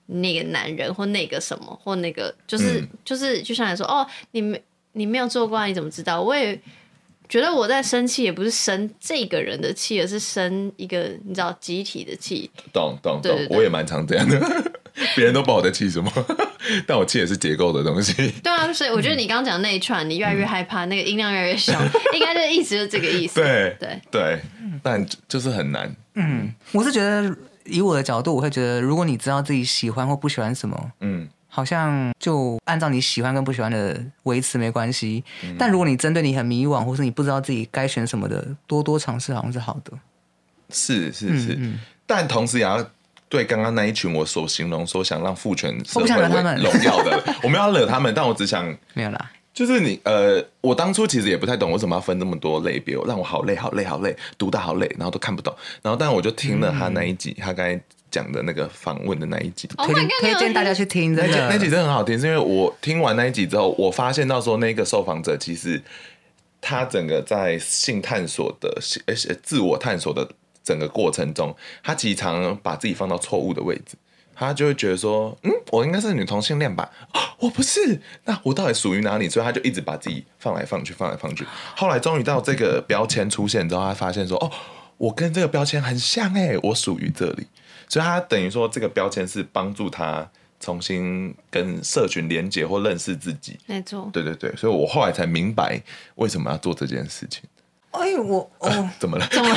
[0.06, 6.20] 那个男人或那个什么或那个，就是、嗯、就是就像你说，哦，你没你没有做过，你怎么知道？
[6.20, 6.58] 我也
[7.28, 12.50] 觉得我在生气，也不是生这个人的气，而是生一个你知道集体的气。
[12.72, 14.38] 懂懂懂，我也蛮常这样的。
[15.16, 16.12] 别人都不好我在气什么，
[16.86, 18.12] 但我记得是结构的东西。
[18.42, 21.80] 对啊，所以我觉得你刚刚讲的那一串，你越来越害怕，嗯、那个音量越来越小，
[22.14, 23.40] 应该就一直是这个意思。
[23.40, 24.40] 对对对，
[24.82, 25.94] 但就是很难。
[26.14, 35.24] 嗯，我是觉得以我的角度，我会觉得，如果你知道自己喜欢或不喜欢什么，嗯，好像就按照你喜欢跟不喜欢的维持没关系。
[35.42, 39.92] 嗯、但如果你针对你很迷惘，或是你不知道自己该选什么的，多多尝试好像是好的。
[40.70, 42.86] 是是是，嗯嗯、但同时也要。
[43.32, 49.30] 对刚刚那一群我所形容说想让父权社会荣耀的， 我没有要惹他们，但我只想没有啦。
[49.54, 55.54] 就是你呃，我当初其实也不太懂为什么要分那么多类别，让我好累好累好累，读到好累，然后都看不懂。
[55.80, 61.14] 然后，但我就听了他那一集，嗯、他刚才讲的那个访问的那一集，推荐推荐大家去听。
[61.14, 65.82] 那集那集真的很好听，是因为我听完那一集之后，我发现到说那个受访者其实
[66.60, 70.28] 他整个在性探索的而且自我探索的。
[70.62, 73.96] 整个过程中，他经常把自己放到错误的位置，
[74.34, 76.90] 他就会觉得说，嗯，我应该是女同性恋吧？
[77.12, 79.28] 哦，我不是，那我到底属于哪里？
[79.28, 81.46] 所以他就一直把自己放来放去，放来放去。
[81.76, 84.50] 后来终于到这个标签出现之后，他发现说，哦，
[84.96, 87.46] 我跟这个标签很像哎，我属于这里。
[87.88, 90.26] 所以他等于说，这个标签是帮助他
[90.58, 93.58] 重新跟社群连接或认识自己。
[93.66, 95.78] 没错，对对对，所以我后来才明白
[96.14, 97.42] 为什么要做这件事情。
[97.92, 99.26] 哎，我哦、呃， 怎么了？
[99.30, 99.48] 怎么？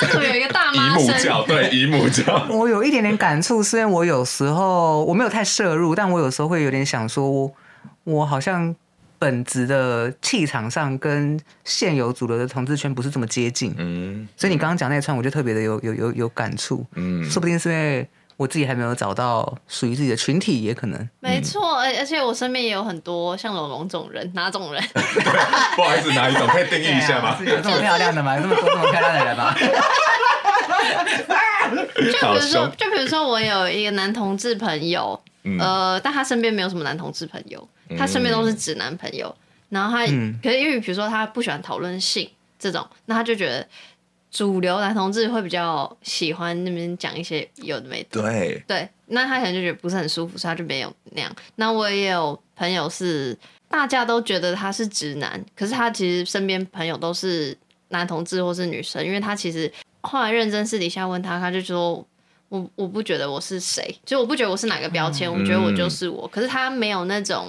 [0.00, 1.42] 刚怎么有一个大妈姨母叫？
[1.44, 2.44] 对，姨母叫。
[2.50, 7.52] 我有一点点感触，虽然我有时候我没有太摄入，但我有时候会有点想说，我，
[8.04, 8.74] 我好像
[9.18, 13.74] 本职的气场上跟现有主流的同志圈不是这么接近。
[13.78, 16.84] 嗯，所以你刚刚讲那串，我就特别的有有有有感触。
[16.94, 18.08] 嗯，说不定是因为。
[18.40, 21.08] 我自己还没有找到属于自己的群体，也可能。
[21.20, 24.82] 没错，而而且我身边也有很多像龙龙这种人，哪种人？
[25.76, 26.46] 不好意思，哪一种？
[26.48, 27.36] 可以定义一下吗？
[27.44, 28.34] 有这么漂亮的吗？
[28.40, 29.54] 有这么多这么漂亮的人吗？
[31.98, 39.28] 就比如说，就比如说，我有一个男同志朋友，嗯、呃，但他身边没有什么男同志朋友，他身边都是直男朋友。
[39.28, 42.26] 嗯、然后他，嗯、可是因为比如说他不喜欢讨论性
[42.58, 43.66] 这种，那他就觉得。
[44.30, 51.34] 主流男同志会比较喜欢那边讲一些有的没的，对对，那他可能就觉得不是很舒服，所以他就没有那样。
[51.56, 53.36] 那我也有朋友是
[53.68, 57.56] 大家都觉得他是直男，可是他其实身边朋友都是
[57.88, 59.70] 男同志或是女生，因为他其实
[60.02, 62.06] 后来认真私底下问他，他就说
[62.48, 66.28] 我我不觉得我是谁，就我不觉得我是哪个标签，嗯、我觉得我就是我。
[66.28, 67.48] 可是他没有那种，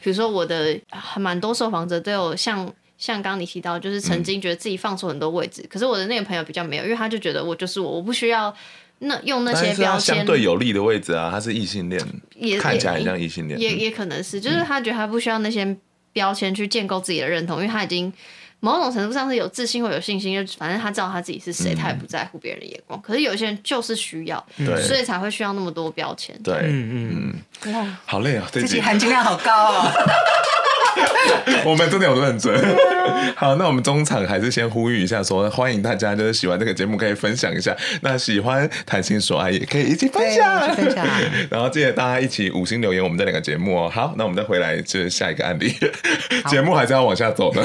[0.00, 2.72] 比如说我的还蛮多受访者都有像。
[2.96, 8.54] 像刚刚你提到，就是曾经觉得自己放错很多位置，嗯、可是我的那个朋友比较没有，因为他就觉得我就是我，我不需要
[9.00, 10.16] 那用那些标签。
[10.16, 12.00] 相对有利的位置啊，他是异性恋，
[12.36, 15.76] 也看起来很像异性恋，也也可能是，就是他觉得他不需要那些
[16.12, 18.12] 标签去建构自己的认同，因为他已经
[18.60, 23.00] 某种程度上是有自信或有信心，就反正他知道他自己是谁，嗯、他也不在乎别人的眼光。
[23.02, 26.34] 可是有些人就是需要，对所以才会需要那么多标签。
[26.42, 29.92] 对，嗯嗯嗯，好累啊，自己含金量好高啊、哦。
[31.64, 32.54] 我们真的有认真。
[33.36, 41.06] 好，那我们中场还是先呼吁一下说，说欢迎大家就是喜欢这个节目可以分享一下，那喜欢谈情说爱也可以一起分享，分享。
[41.50, 43.90] 然后记得大家一起五星留言我们这两个节目哦。
[43.92, 45.74] 好，那我们再回来就是下一个案例，
[46.48, 47.62] 节目还是要往下走的。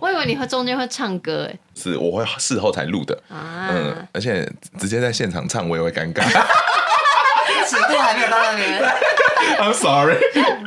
[0.00, 4.48] 我以为你会中间会唱歌，哎，是我会事后才录的啊，嗯，而且
[4.78, 6.22] 直接在现场唱我也会尴尬。
[7.66, 8.80] 尺度还没有到那边。
[9.58, 10.18] I'm sorry。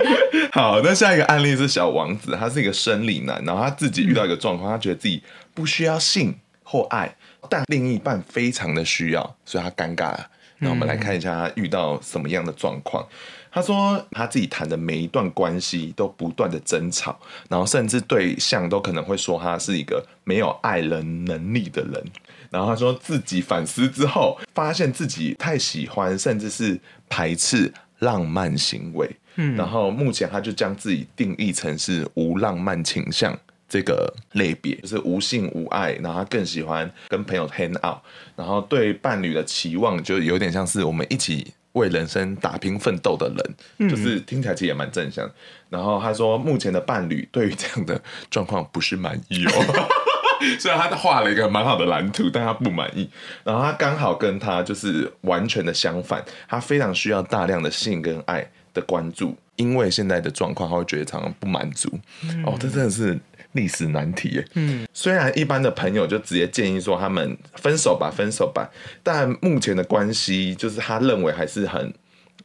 [0.51, 5.21] 好，那下一个案例是小王子，他是一个生理男，然后他自己遇到一个状况，他觉得自己
[5.53, 7.15] 不需要性或爱，
[7.49, 10.27] 但另一半非常的需要，所以他尴尬了。
[10.59, 13.05] 那我们来看一下他遇到什么样的状况。
[13.53, 22.03] 他说他自己谈的每一段关系都不断的争吵，然后甚至对象都可能会说他是一个没有爱人能力的人。
[22.49, 26.79] 然后他说自己反思之后，发现自己太喜欢，甚至是
[27.09, 29.09] 排斥浪漫行为。
[29.35, 33.35] 嗯，然后目前他就将自己定义成是无浪漫倾向
[33.69, 35.93] 这个类别，就是无性无爱。
[35.93, 37.99] 然后他更喜欢跟朋友 hang out，
[38.35, 43.31] 然后对伴侣的期望就有点像是我们一起为人生打拼奋斗的
[43.79, 45.31] 人，就是听起来其实也蛮正向。
[45.69, 49.87] 然后他说，目前的伴侣对于这样的状况不是满意哦。
[50.59, 53.09] 虽然他画了一个蛮好的蓝图，但他不满意。
[53.43, 61.89] 然后他刚好跟他就是完全的相反，他非常需要大量的性跟爱的关注，因为现在的状况他会觉得常常不满足。
[62.23, 63.19] 嗯、哦，这真的是
[63.53, 64.45] 历史难题耶。
[64.55, 68.69] 嗯，虽然一般的朋友就直接建议说他们分手吧，分手吧，
[69.03, 71.93] 但目前的关系就是他认为还是很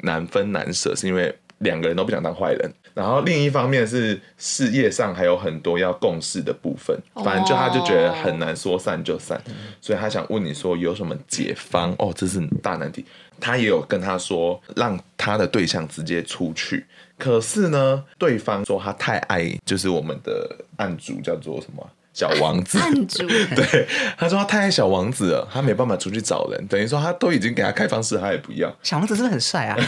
[0.00, 2.72] 难分难舍，是因为两个人都不想当坏人。
[2.96, 9.38] 然后另一方面是事业上还有很多要共事的部分，反正就他就觉得很难说散就散，
[9.82, 11.94] 所以他想问你说有什么解方？
[11.98, 13.04] 哦，这是大难题。
[13.38, 16.86] 他也有跟他说让他的对象直接出去，
[17.18, 22.78] 可是呢，对方说他太爱，就是我们的案主叫做什么小王子。
[22.78, 28.74] 案主 对，他说他太爱小王子了，他没办法出去找人，等于说他都已经给他开放式，他也不要。
[28.82, 29.76] 小王子真的很帅啊。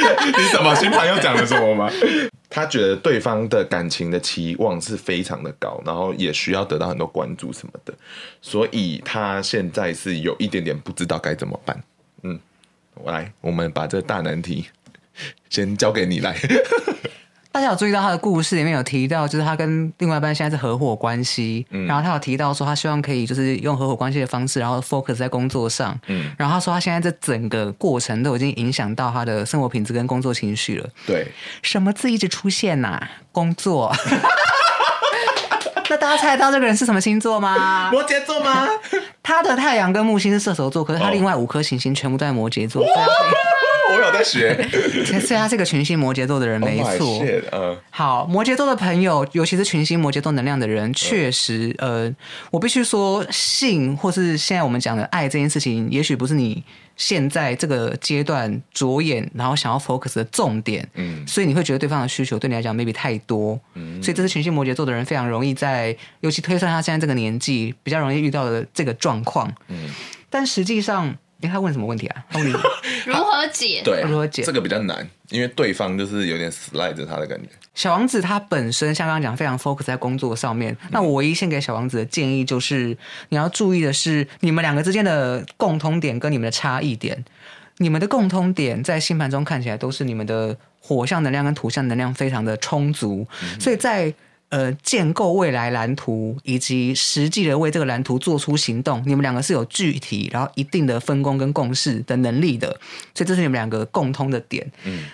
[0.26, 1.90] 你怎么星盘又讲了什么吗？
[2.48, 7.94] 他觉得对方的感情的期望是非常的高，然后也需要得到很多关注什么的，
[8.42, 11.80] 所以他现在是有一点点不知道该怎么办。
[12.22, 12.38] 嗯，
[12.94, 14.66] 我来，我们把这大难题
[15.48, 16.36] 先交给你来。
[17.52, 30.88] 大家有注意到他的故事里面有提到，就是他跟另外一半现在是合伙关系，嗯，然后他有提到说他希望可以就是用合伙关系的方式，然后 focus 在工作上，嗯，然后他说他现在这整个过程都已经影响到他的生活品质跟工作情绪了。
[31.06, 31.26] 对，
[31.62, 33.10] 什么字一直出现呐、啊？
[33.32, 33.92] 工作。
[35.90, 37.90] 那大家猜得到这个人是什么星座吗？
[37.92, 38.68] 摩羯座吗？
[39.22, 42.82] 他的太阳跟木星是射手座，可是他另外五颗行星全部都在摩羯座。
[42.84, 42.86] 哦
[43.92, 44.54] 我有在学，
[45.26, 47.06] 所以他是个群星摩羯座的人，没错。
[47.50, 52.08] Oh、uh, 好，摩羯座的朋友，尤其是群星摩羯座能量的人，确实，呃，
[52.52, 56.62] 我必须说，性或是现在我们讲的爱这件事情，也许不是你
[57.00, 60.86] 现在这个阶段着眼，然后想要 focus 的重点。
[60.94, 63.58] 嗯，所以你会觉得对方的需求对你来讲 maybe 太多。
[63.72, 69.50] 嗯，所以这是全新摩羯座的人非常容易在，尤其推算他现在这个年纪，比较容易遇到的这个状况。
[69.68, 69.88] 嗯，
[70.28, 71.16] 但实际上。
[71.42, 72.24] 哎，他问什么问题啊？
[72.30, 72.52] 他问你
[73.06, 73.82] 如何解？
[73.84, 74.42] 对，如何解？
[74.42, 77.48] 这个比较难，因为对方就是有点死赖着他的感觉。
[77.74, 80.76] 小王子他本身像刚刚讲，非常 focus 在工作上面。
[80.90, 82.96] 那我唯一献给小王子的建议就是，
[83.30, 87.24] 你要注意的是，你们两个之间的共通点跟你们的差异点。
[87.78, 94.12] 你们的共通点在星盘中看起来都是你们的火象能量跟土象能量非常的充足，嗯、所以在。
[94.50, 102.68] 呃，建构未来蓝图以及实际的为这个蓝图做出行动，你们两个是有具体然后一定的分工跟共识的能力的，
[103.14, 104.68] 所以这是你们两个共通的点。
[104.82, 105.04] 嗯，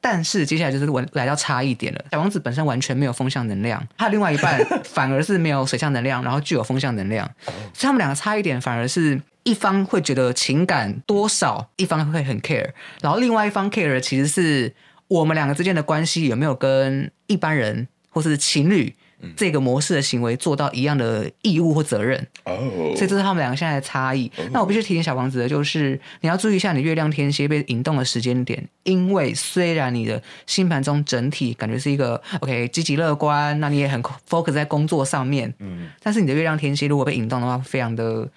[0.00, 2.04] 但是接下来就是我来到差异点了。
[2.10, 14.74] 小王子本身完全没有风向能量，他另外一半反而是没有水象能量，然后具有风向能量，所以他们两个差异点反而是一方会觉得情感多少，一方会很 care，然后另外一方 care 其实是
[15.06, 17.86] 我们两个之间的关系有没有跟一般人。
[18.12, 18.94] 或是情侣
[19.36, 22.96] 这个模式的行为做到一样的义务或责任哦，oh.
[22.96, 24.30] 所以这是他们两个现在的差异。
[24.36, 24.46] Oh.
[24.52, 38.28] 那我必须提醒小王子的就是，你要注意一下你月亮天蝎被引动的时间点，因为虽然你的星盘中整体感觉是一个 OK 积极乐观，那你也很 focus 在工作上面，嗯，但是你的月亮天蝎如果被引动的话，非常的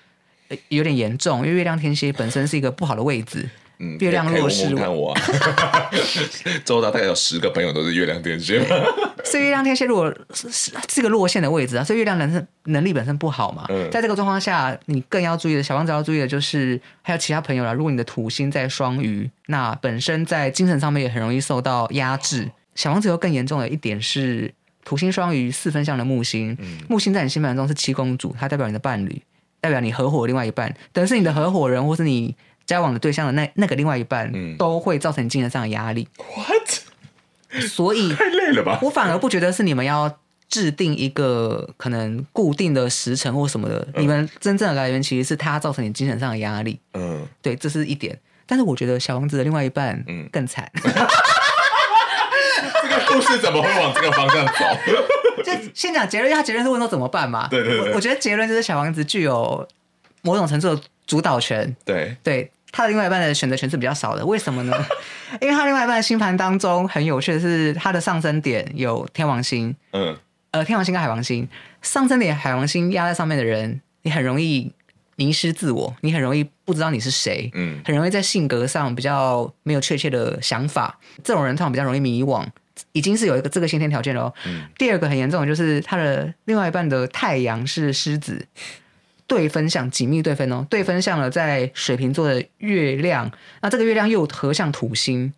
[0.67, 3.49] 有点严重，因为月亮天蝎本身是一个不好的位置。
[3.79, 5.21] 嗯，月亮弱势，看我啊！
[6.63, 8.59] 周遭大概有十个朋友都是月亮天蝎，
[9.23, 13.65] 所以月亮天蝎如果是是个落线的位置啊，所以月亮能能能力本身不好嘛。
[13.69, 17.73] 嗯，在这个状况下，你更要注意的，小王子要注意的就是还有其他朋友啦。
[17.73, 22.49] 如果你的土星在双鱼，那本身在精神上面也很容易受到压制。
[22.75, 29.21] 小王子又更严重的一点是土星双鱼四分相的木星，嗯、木星在你星盘中是七公主，它代表你的伴侣，
[29.61, 32.35] 代表你合伙另外一半，等于是你的合伙人或是你
[32.65, 36.07] 交往的对象的那那个另外一半，嗯、都会造成你精神上的压力。
[36.17, 37.67] What？
[37.67, 38.79] 所以 太累了吧？
[38.81, 46.79] 我反而不觉得是你们要制定一个可能固定的时程或什么的，嗯、你们真正的来源其实是他造成你精神上的压力。
[46.93, 48.19] 嗯，对，这是一点。
[48.45, 50.69] 但是我觉得小王子的另外一半，嗯，更惨。
[52.81, 54.53] 这个故事怎么会往这个方向走？
[55.43, 57.47] 就先讲结论，他结论是问说怎么办嘛？
[57.49, 57.89] 对对对。
[57.89, 59.67] 我，我觉得结论就是小王子具有
[60.21, 61.75] 某种程度的主导权。
[61.83, 64.25] 对对，他的另外一半的选择权是比较少的。
[64.25, 64.73] 为什么呢？
[65.39, 70.15] 因为他另外一半的星盘当中很有趣的是，他的上升点有天王星，嗯，
[70.51, 71.47] 呃，天王星跟海王星，
[71.81, 74.73] 上升点海王星压在上面的人，你很容易。
[75.17, 80.99] 迷失自我，你很容易不知道你是谁，嗯，很容易在性格上比较没有确切的想法。
[81.23, 82.45] 这种人通常比较容易迷惘，
[82.91, 84.33] 已经是有一个这个先天条件了哦。
[84.45, 88.45] 嗯，第二个很严重的就是他的另外一半的太阳是狮子，
[89.27, 95.33] 对分相紧密对分哦，对分相了在水瓶座的月亮，那这个月亮又合向土星。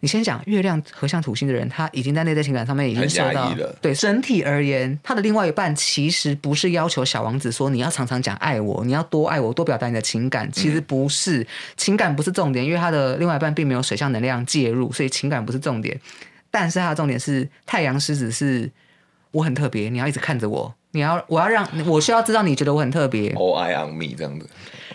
[0.00, 11.46] 你先讲月亮合向土星的人，他已经在内在情感上面已经受到对整体而言，他的另外一半其实不是要求小王子说，你要常常讲爱我，你要多爱我，多表达你的情感，其实不是、嗯、
[11.76, 15.98] 情感不是重点，因为他的另外一半并没有水象能量介入，所以情感不是重点。
[16.50, 18.70] 但是他的重点是太阳狮子是
[19.30, 24.48] 我很特别，你要一直看着我，你要我要让我需要知道你觉得我很特别，All eye on me 这样子。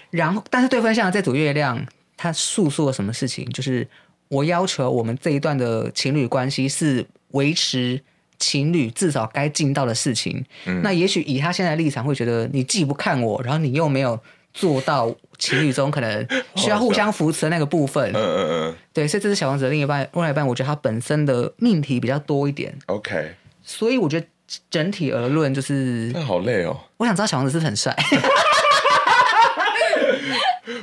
[0.10, 1.86] 然后，但是对分相的这组月亮，
[2.18, 3.48] 他诉说了什么事情？
[3.52, 3.88] 就是。
[4.32, 8.02] 我要求我们这一段的情侣关系是维持
[8.40, 10.46] 情侣至少该尽到的事情。
[10.68, 14.18] 嗯、那也许以他现在的立场，会觉得你既不看我，然后你又没有
[14.54, 16.26] 做到情侣中可能
[16.56, 18.10] 需要互相扶持的那个部分。
[18.16, 18.76] 嗯嗯嗯。
[18.94, 22.74] 对，所以这是小王子的另一半，另外一半，我觉得他本身的命题比较多一点。
[22.86, 23.34] OK。
[23.62, 24.26] 所以我觉得
[24.70, 26.78] 整体而论，就是那好累哦。
[26.98, 27.96] 我想知道小王子是不是很帅。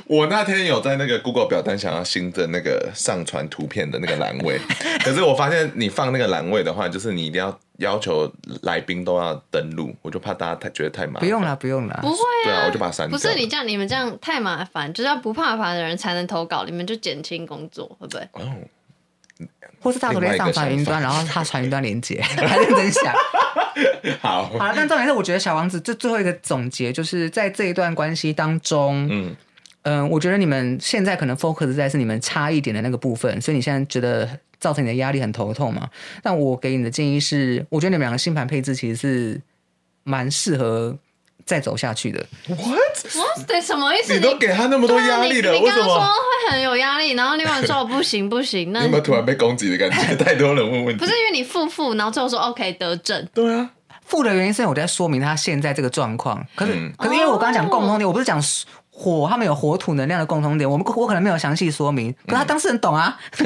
[0.05, 4.59] 我那天有在那个 Google 表单想要新增那个上传图片的那个栏位，
[5.03, 8.31] 可是我发现你放那个栏位的话，就是你一定要要求
[8.63, 11.21] 来宾都要登录，我就怕大家太觉得太麻烦。
[11.21, 12.43] 不用了，不用了，不会啊。
[12.43, 13.15] 对啊，我就把它删掉。
[13.15, 18.27] 不是你这样，你们这样太麻烦，就是要不怕烦的人才能投稿，你们就减轻工作，会不会？
[18.33, 18.41] 哦。
[19.81, 23.13] 或是他可以上传云端，然后他传云端连接，还认真想。
[24.21, 24.45] 好。
[24.49, 29.35] 好了，但重点是，我觉得小王子这最后一个总结，就是在这一段关系当中，嗯。
[29.83, 35.89] 嗯，我觉得你们现在可能 focus 在是你们差一点的那个部分，所以你现在觉得造成你的压力很头痛嘛？
[36.21, 39.41] 但我给你的建议是，我觉得你们两个星盘配置其实是
[40.03, 40.95] 蛮适合
[41.45, 42.23] 再走下去的。
[42.49, 42.88] What？
[43.47, 44.13] 对，什么意思？
[44.13, 50.15] 你都给他那么多压力了，你刚刚说会很有压力，然后另外说不行不行，那你有没有突然被攻击的感觉？
[50.15, 53.27] 太多人问问题， 不是因为你负负，然后最后说 OK 得正。
[53.33, 53.69] 对啊，
[54.05, 56.45] 负的原因是我在说明他现在这个状况。
[56.55, 58.41] 可是，嗯、可是因为我刚刚讲共通点，我不是讲。
[59.01, 63.45] 火，他们有火土能量的共通点，我们我可能没有详细说明，可是他当事人懂啊， 他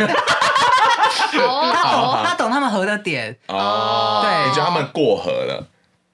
[1.91, 5.63] 懂，他懂他们合的点哦，对，你觉得他们过河了？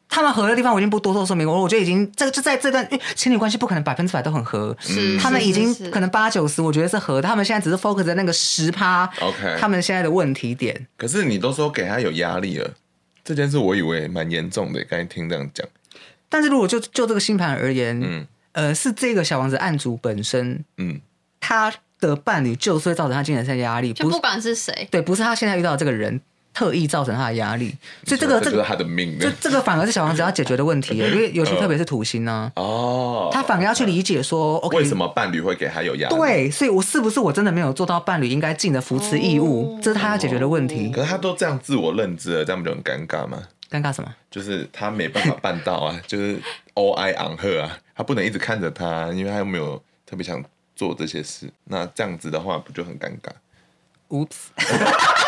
[0.09, 2.85] 他们合的地方我已经不多做说明，我我觉得已经这个就在这段
[3.15, 10.87] 情侣关系不可能百分之百都很合，是他们已经可能八九十，我觉得是合，他们现在只是 focus 在那个十趴，OK，他们现在的问题点。
[10.97, 12.69] 可是你都说给他有压力了，
[13.23, 15.65] 这件事我以为蛮严重的，刚才听这样讲，
[16.27, 18.27] 但是如果就就这个星盘而言，嗯。
[18.51, 20.99] 呃，是这个小王子案主本身，嗯，
[21.39, 26.19] 他的伴侣就是会造成他精神上的压力，就不管是谁，对，不是他现在遇到的这个人
[26.59, 27.73] 特意造成他的压力，
[28.05, 36.15] 所以这个这个他的命，就这个反而是小王子要解决的问题， 因为尤其特别是土星呢，哦，他反而要去理解说，为什么伴侣会给他有压力？
[36.17, 39.79] 对，所以我是不是我真的没有做到伴侣应该尽的扶持义务？
[39.81, 40.89] 这是他要解决的问题。
[40.89, 43.41] 可是他都这样自我认知了，这样不就很尴尬吗？
[43.71, 44.13] 尴尬什么？
[44.29, 46.35] 就是他没办法办到啊， 就是
[46.75, 50.43] all eye on her 啊，他不能一直看着他，因为他又没有特别想
[50.75, 51.49] 做这些事。
[51.63, 53.31] 那这样子的话，不就很尴尬？
[54.09, 55.18] Oops！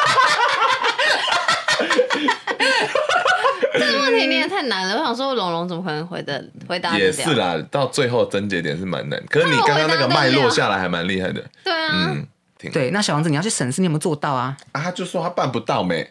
[3.74, 4.98] 这个问题你也太难了。
[4.98, 6.98] 我想说，龙龙怎么可能回的回答？
[6.98, 9.22] 也是啦，到最后症结点是蛮难。
[9.30, 11.44] 可是你刚刚那个脉络下来还蛮厉害的。
[11.64, 12.28] 对啊，嗯，
[12.72, 12.92] 对。
[12.92, 14.58] 那小王子，你要去审视你有没有做到啊？
[14.74, 16.08] 啊，他就说他办不到没。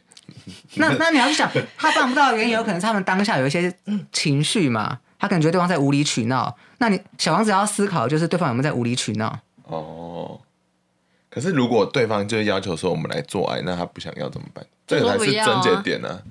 [0.75, 3.73] 那那你要去想，他办不到的原因，有可能是他们当下有一些
[4.13, 6.57] 情绪嘛，他可能觉得对方在无理取闹。
[6.79, 9.39] 那你小王子要思考，就是对方有没有在无理取闹？
[9.65, 10.41] 哦。
[11.31, 14.67] 可是如果对方就要求说我们来做爱，那他不想要怎么办？
[14.85, 16.23] 这个才是症结点呢、啊。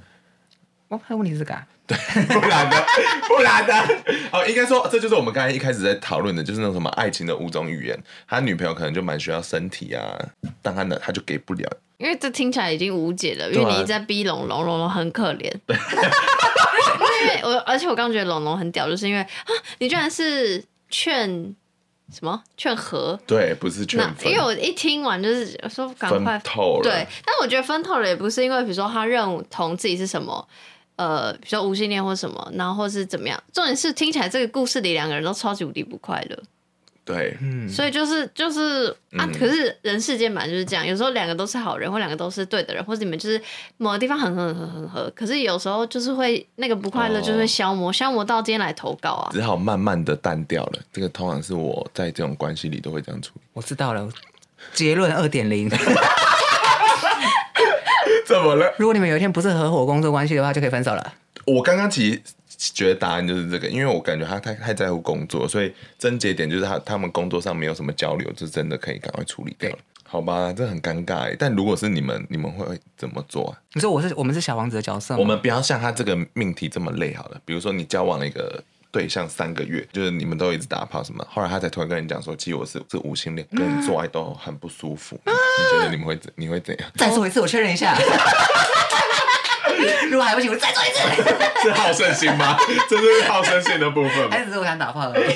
[0.89, 1.65] 我还问题是干？
[1.87, 2.85] 对，不然的，
[3.27, 3.73] 不然的。
[4.33, 7.97] 哦，应该说这就是我们刚才一开始在讨论的，就是那种什么爱情的五种语言。
[8.27, 10.19] 他女朋友可能就蛮需要身体啊，
[10.61, 11.69] 但他呢，他就给不了。
[11.97, 15.49] 因为这听起来已经无解了，因为你一直在逼龙龙，龙龙很可怜。
[17.21, 21.55] 因为我而且我刚觉得龙龙很屌，就是因为啊，你居然是劝。
[22.11, 23.19] 什么劝和？
[23.27, 24.01] 对，不是劝。
[24.25, 26.83] 因为我一听完就是说赶快透了。
[26.83, 30.47] 对，但我觉得分透了也不是因为，比如说他认同自己是什么，
[30.95, 33.41] 呃，比如说无性恋或什么，然后或是怎么样。
[33.53, 36.37] 重点是听起来这个故事里两个人都超级无敌不快乐。
[37.09, 38.87] 对，嗯，所以就是就是
[39.17, 43.41] 啊，嗯、可是人世间本来就是这样，有时候两个都是好人，或两个都是对的人，或者你们就是
[43.77, 50.79] 某个地方很很很很合，可是有时候就是会那个不快乐就是会消磨，哦、消磨到今天来投稿啊，只好慢慢的淡掉了。
[50.93, 53.41] 这个通常是我在这种关系里都会这样处理。
[53.53, 54.07] 我知道了，
[54.73, 55.67] 结论二点零，
[58.27, 58.71] 怎么了？
[58.77, 61.13] 如果你们有一天不是合伙工作关系的话，就可以分手了。
[61.47, 62.21] 我刚刚其实。
[62.73, 70.51] 觉得答案就是这个，因为我感觉他太太在乎工作，所以症结点就是他他们工作上没有什么交流，就真的可以赶快处理掉了，好吧？
[70.51, 71.33] 这很尴尬。
[71.39, 73.57] 但如果是你们，你们会怎么做啊？
[73.73, 77.39] 你说我是我们是小王子的角色，我们不要像他这个命题这么累好了。
[77.45, 85.15] 比如说你交往了一个对象三个月，就是你们都一直打炮什么，后来他才突然跟你讲说，其实我是是无性恋，跟你做爱都很不舒服。
[85.23, 86.91] 啊、你觉得你们会怎你会怎样？
[86.95, 87.97] 再说一次，我确认一下。
[90.11, 90.99] 如果还不行，我再做一次。
[91.63, 92.57] 是好胜心吗？
[92.89, 94.31] 这是好胜心的部分吗？
[94.31, 95.35] 还是我想打炮而已？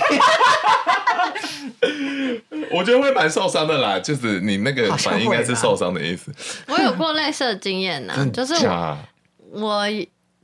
[2.71, 6.31] 我觉得会蛮受伤的啦，就是你那个反应应该是受伤的意思。
[6.67, 8.97] 我有过类似的经验呐，就是我，
[9.51, 9.85] 我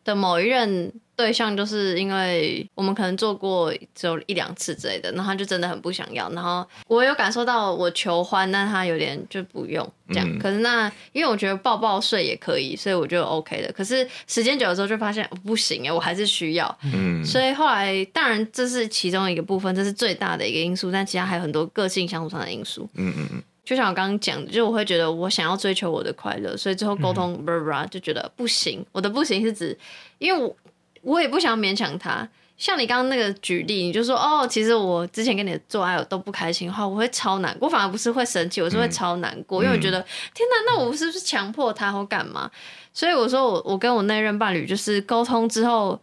[0.03, 0.91] 的某一任。
[1.19, 6.29] 对象就是因为我们可能做过只有一两次之类的，然后他就真的很不想要。
[6.29, 10.25] 然后我有感受到我求欢，但他有点就不用这样。
[10.25, 13.69] 嗯、可是那因为我觉得抱抱睡也可以，所以我就 OK 的。
[13.73, 16.79] 可是时间久了之后就发现不行哎，我还是需要。
[16.85, 22.89] 嗯，所以后来当然这是其中一个部分，这是最大的一个因素，但其他还有很多个性相处上的因素。
[22.93, 28.85] 嗯嗯嗯，就像我刚刚讲的，就我会觉得我想要追求我的快乐，所以最后沟通不不就觉得不行。
[28.93, 29.77] 我的不行是指
[30.19, 30.55] 因为我。
[31.01, 32.27] 我也不想勉强他，
[32.57, 37.67] 像你刚刚那个举例，你就说哦，其实我之前跟你做爱我都不开心的话，我会超难过。
[37.67, 40.01] 我反而不是会生气，我是会超难过，嗯、因为我觉得
[40.33, 42.51] 天哪，那我是不是强迫他或干嘛？
[42.93, 45.99] 所以我说我我跟我那任伴侣就是沟通之后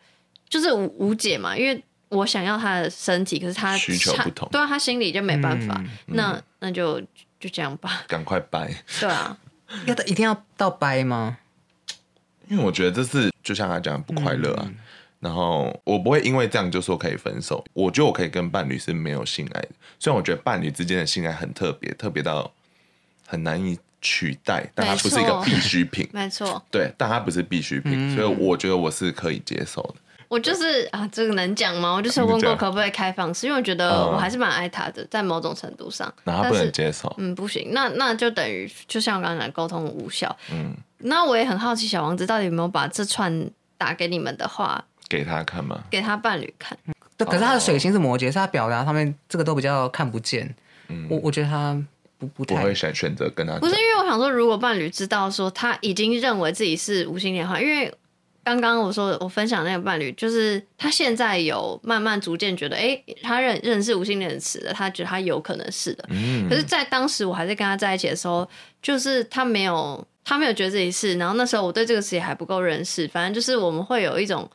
[0.48, 6.98] 就是无无解嘛，因为我想要他的身体，可是他需求不同，对啊，他心里就没办法，那那就
[7.38, 8.72] 就这样吧，赶快掰。
[8.98, 9.36] 对啊，
[9.84, 11.36] 要一定要到掰吗？
[12.48, 14.64] 因为我觉得这是就像他讲不快乐啊。
[14.66, 14.76] 嗯
[15.26, 17.64] 然后我不会因为这样就说可以分手。
[17.72, 22.48] 我觉得我可以跟伴侣是没有性爱的，虽然我觉得伴侣之间的性爱很特别，特别到
[23.26, 26.08] 很难以取代，但它不是一个必需品。
[26.12, 29.96] 没错，对，但它不是必需品，嗯、所以我觉得我是可以接受的。
[30.28, 31.92] 我就是啊，这个能讲吗？
[31.92, 36.12] 我就是问过可不可以开放式，因为我觉得我还是蛮爱他的，在某种程度上。
[36.22, 37.12] 那他不能接受？
[37.18, 37.70] 嗯，不行。
[37.72, 40.36] 那那就等于就像我刚才沟通无效。
[40.52, 44.84] 嗯，那我也很好奇，小王子到底有没有把这串打给你们的话？
[45.08, 45.84] 给他看吗？
[45.90, 46.76] 给他伴侣看。
[47.16, 50.54] 对，可是他的水星是摩羯，是他表达他们这个都比较看不见。
[50.88, 51.74] 嗯，我我觉得他
[52.18, 53.58] 不不太会选选择跟他。
[53.58, 57.90] 不是因为我想说，如果伴侣知道说他已经认为自己是无性恋的话，因为
[58.44, 66.04] 刚刚我说我分享那个伴侣，就是他现在有慢慢逐渐觉得，哎，他认认识无性恋的词的，他觉得他有可能是的。
[66.10, 66.46] 嗯。
[66.50, 68.46] 可是，在当时我还在跟他在一起的时候，
[68.82, 74.46] 就是他没有他没有觉得自己是，然后那时候我对这个词也还不够认识，反正就是我们会有一种。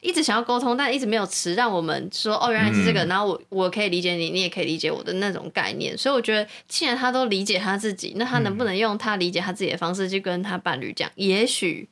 [0.00, 3.04] 一直想要沟通，但一直没有词让我们说哦，原来是这个。
[3.04, 5.96] 嗯、然后我我可以理解你，你也可以理解我的那种概念。
[5.96, 11.08] 所以我觉得，既然他都理解他自己，那他能不能用他理解他自己的方式去跟他伴侣讲？
[11.10, 11.88] 嗯、也许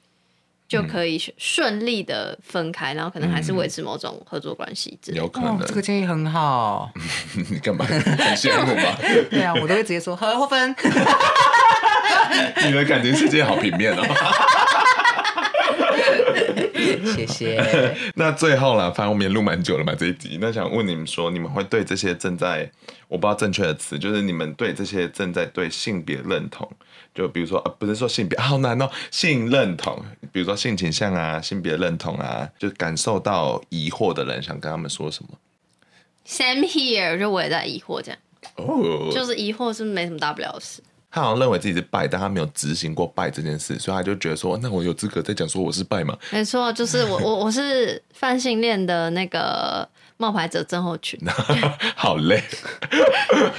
[0.69, 4.99] 就可以顺利的分开，然后可能还是维持某种合作关系。
[5.07, 6.91] 有可能、哦，这个建议很好。
[7.51, 7.85] 你干嘛？
[7.85, 8.01] 很
[8.35, 8.97] 羡慕吗？
[9.31, 10.75] 对啊，我都会直接说合或分。
[12.65, 14.03] 你的感情世界好平面哦。
[17.15, 17.97] 谢谢。
[18.17, 20.39] 那最后了，反正我们也录蛮久了嘛，这一集。
[20.41, 22.71] 那想问你们说，你们会对这些正在，
[23.09, 26.71] 我不知道正确的词，就是你们对这些正在对性别认同，
[27.15, 30.03] 就比如说，啊、不是说性别，好难哦，性认同，
[30.33, 35.31] 比如说性倾向啊，性别认同啊，就感受到疑惑的人，想跟他们说什么
[36.27, 38.19] ？Same here，就我也在疑惑这样。
[38.57, 39.15] 哦，oh.
[39.15, 40.83] 就是疑惑是没什么大不了的事。
[41.15, 46.17] 他好像认为自己是拜，但他没有执行过拜这件事，所以他就觉得说，那我有资格再讲说我是拜吗？
[46.31, 49.87] 没错，就是我我我是泛性恋的那个
[50.17, 51.21] 冒牌者症候群，
[51.95, 52.43] 好累。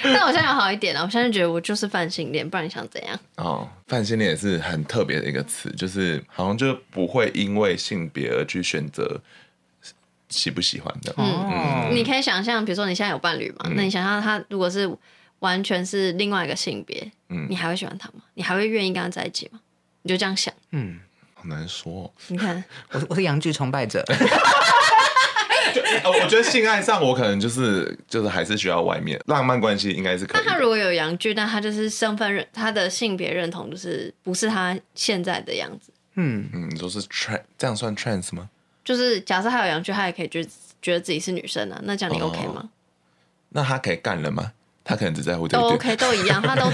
[0.04, 3.20] 但我现在有好一点了，我现在觉得我就是泛性恋，不然你想怎样？
[3.38, 9.22] 哦，泛性恋也是很特别的一个词，就是好像就不会因为性别而去选择
[10.30, 11.14] 喜不喜欢的。
[11.18, 14.92] 嗯，嗯，你可以想象，比如说你现在有伴侣嘛，嗯、那你想象他如果是。
[15.40, 18.24] 完全是另外一个性别，嗯，你还会喜欢他吗？
[18.36, 19.60] 你还会愿意跟他在一起吗？
[20.04, 21.00] 你就这样想，嗯，
[21.34, 22.14] 好难说。
[22.28, 24.04] 你看，我我是阳具崇拜者。
[26.06, 30.42] 我觉得性爱上，我可能就是就是还是需要外面浪漫关系，应该是可以。
[30.44, 35.92] 那他如果有阳具，但他就是身份认他的性别认同就是不是他现在的样子。
[36.16, 38.50] 嗯嗯，你说是 trans，这样算 trans 吗？
[38.84, 40.50] 就是假设他有阳具，他也可以觉得
[40.82, 42.62] 觉得自己是女生啊，那这样你 OK 吗？
[42.64, 42.70] 哦、
[43.50, 44.52] 那他可以干了吗？
[44.86, 46.64] 他可能只在乎这都 OK，都一样，他都。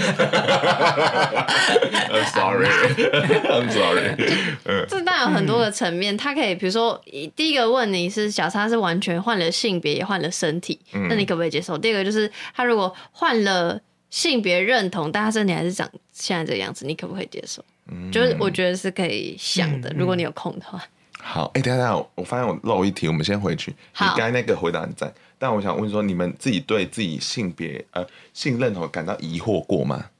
[2.10, 4.16] I'm sorry，I'm sorry。
[4.88, 7.00] 这当然有很多个层面，他可以，比如说，
[7.36, 11.78] 第一个问你是，假设他是完全换了性别，也换了身体，那你可不可以接受？
[11.78, 13.80] 第二个就是，他如果换了
[14.10, 17.64] 性别认同，但他身体还是长现在这个样子，你可不可以接受？
[18.10, 20.82] 就是我觉得是可以想的，如果你有空的话。
[21.22, 23.70] 好，哎，等下等下，我发现我漏一题，我们先回去。
[23.70, 25.12] 你刚才那个回答很赞。
[25.40, 30.10] 但我想问说，你们自己对自己性别呃性认同感到疑惑过吗？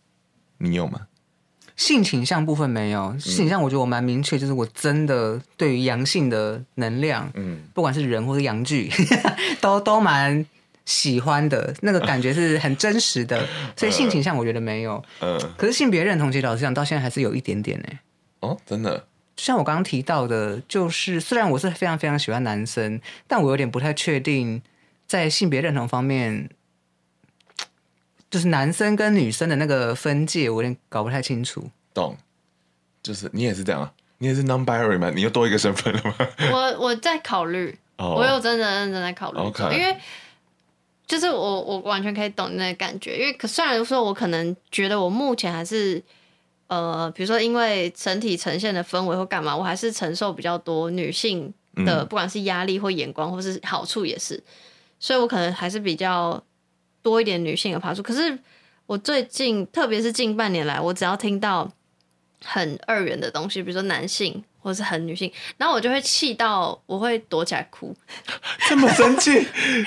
[0.57, 1.03] 你有吗？
[1.77, 8.91] 性倾向部分没有，性倾向我觉得我蛮明确，就是我真的对于阳性的能量，嗯，不管是人或是阳具，
[9.61, 10.45] 都都蛮
[10.87, 13.47] 喜欢的，那个感觉是很真实的，
[13.77, 17.89] 所以性倾向我觉得没有，嗯，可是性别认同其实老实讲到现在还是有一点点呢。
[18.41, 19.07] 哦，真的，
[19.37, 24.63] 像我刚刚提到的，就是虽然我是非常非常喜欢男生，但我有点不太确定。
[25.11, 26.49] 在性别认同方面，
[28.31, 31.69] 就是男生跟女生的那个分界，我有点搞不太清楚。
[31.93, 32.17] 懂，
[33.03, 33.93] 就是你也是这样啊？
[34.19, 35.11] 你也是 non-binary 吗？
[35.13, 36.15] 你又多一个身份了吗？
[36.53, 39.73] 我我在考虑，oh, 我有真的认真在考虑，okay.
[39.77, 39.97] 因为
[41.09, 46.01] 就是我我完全可以懂那个感觉，因为可虽然说我可能觉得我目前还是
[46.69, 51.53] 呃，比如说因为整体呈现的氛围或干嘛，我还是承受比较多女性
[51.85, 54.41] 的，不管是压力或眼光，或是好处也是。
[55.01, 56.41] 所以我可能还是比较
[57.03, 58.39] 多一点女性的爬树，可是
[58.87, 61.69] 我最近，特别是近半年来，我只要听到
[62.45, 67.97] 很二元的东西，比如说男性或是很女性，然后我就会气到我会躲起来哭，
[68.69, 69.47] 这么生气，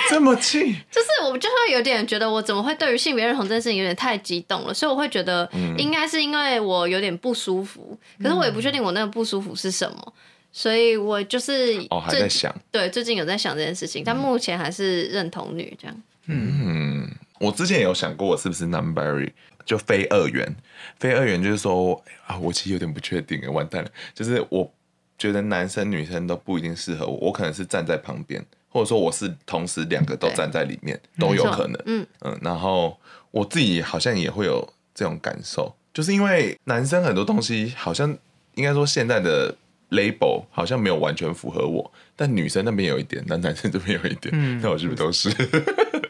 [0.10, 0.60] 这么气，
[0.90, 5.48] 就是我就会有点觉得我怎么会对于性别认同这件事情有点太激动了，所以我会觉得
[5.78, 10.14] 应该是因为我有点不舒服，可是我也不确定我那个不舒服是什么。
[10.56, 16.02] 所以我就是哦，还在想，对，最近有在想这件事情，但目前还是认同女这样。
[16.28, 19.32] 嗯，我之前也有想过，我是不是 Numberry
[19.66, 20.56] 就非二元，
[21.00, 24.72] 非二元就是说啊，我其实有点不确定，完蛋了，就是我
[25.18, 31.82] 觉得男生女生都不一定适合我，我可能是站在旁边，或者说我是同时两个都站在里面都有可能。
[31.88, 32.96] 嗯嗯，然后
[33.32, 38.16] 我自己好像也会有这种感受，就是因为男生很多东西好像
[38.54, 39.56] 应该说现在的。
[39.94, 45.30] Label 好像没有完全符合我，但女生那边有一点，但男生这边有一点，嗯，那我是不是都是？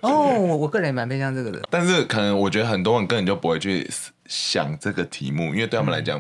[0.02, 3.90] 哦，我我个人也蛮偏向这个的，但是可能我觉得很多人根本就不会去
[4.26, 6.20] 想这个题目，因为对他们来讲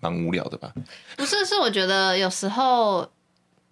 [0.00, 0.72] 蛮、嗯、无聊的吧？
[1.16, 3.06] 不是，是我觉得有时候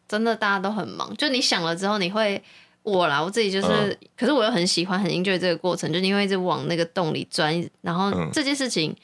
[0.06, 2.42] 真的大家都很忙，就你想了之后，你会
[2.82, 8.96] 我啦，我自己就是，嗯、可是我又很喜欢很 enjoy 这个过程，就你会一直往那个洞里钻，然后这件事情、嗯、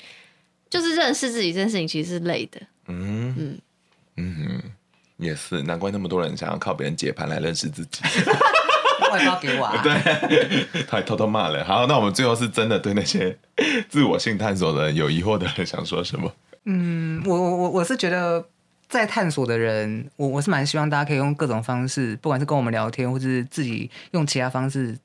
[0.69, 3.59] 就是认识自己这件事情其实是累的，嗯嗯。
[4.23, 4.63] 嗯，
[5.17, 8.03] 也是，难怪那么多人想要靠别人解盘来认识自己。
[9.11, 9.81] 外包给我啊？
[9.85, 11.63] 对，他还偷偷骂了。
[11.65, 13.37] 好，那我们最后是真的对那些
[13.89, 16.33] 自我性探索的人有疑惑的人想说什么？
[16.65, 18.47] 嗯，我我我是觉得
[18.89, 24.97] 在探索的人，我我是蛮希望大家可以用各种方式，不管是跟我们聊天，或是自己用其他方式。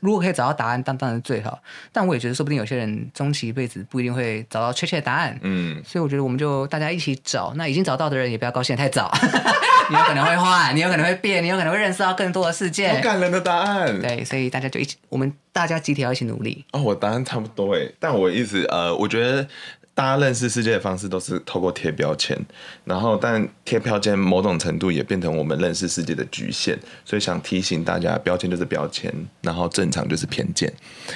[0.00, 1.58] 如果可以找到答案，当当然最好。
[1.92, 5.38] 但我也觉得，说不定有些人终其一辈子不一定会找到确切的答案。
[5.42, 7.52] 嗯，所以我觉得我们就大家一起找。
[7.56, 9.12] 那已经找到的人也不要高兴太早，
[9.90, 12.92] 你有可能会换，你有可能会变，你有可能会认识到更多的世界。
[12.92, 14.00] 好感人的答案。
[14.00, 16.64] 对，所以大家就一起，我们大家集体要一起努力。
[16.72, 19.46] 哦，我答案差不多诶，但我一直呃，我觉得。
[19.94, 22.36] 大家认识世界的方式都是透过贴标签，
[22.84, 30.72] 然后但贴标签某种程度也变成我们认识世界的局限，所以想提醒大家，标签就是标签，然后正常就是偏见。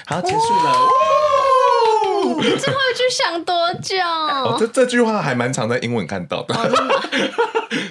[0.06, 0.70] 好，结束了。
[0.70, 3.96] 哦、你这话一句想多久？
[3.98, 6.54] 哦，这这句话还蛮常在英文看到的，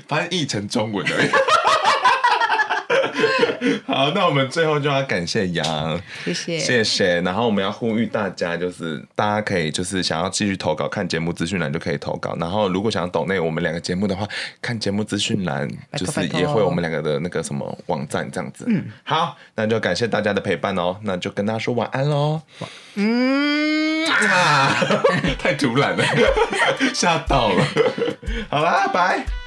[0.08, 1.30] 翻 译成中文而已。
[3.86, 7.22] 好，那我们最后就要感谢杨，谢谢，谢谢。
[7.22, 12.36] 然后我们要呼吁大家，就是大家可以就是想要继续投稿，看节目资讯栏就可以投稿。
[12.40, 14.28] 然后如果想要懂内我们两个节目的话，
[14.62, 18.66] 看节目资讯栏就是也会有我们两个的那个什么网站这样子。
[18.68, 20.98] 嗯，好，那就感谢大家的陪伴哦。
[21.04, 22.42] 那就跟大家说晚安喽。
[22.96, 24.74] 嗯啊，
[25.38, 26.04] 太突然了，
[26.94, 27.66] 吓到了。
[28.50, 29.47] 好啦，拜。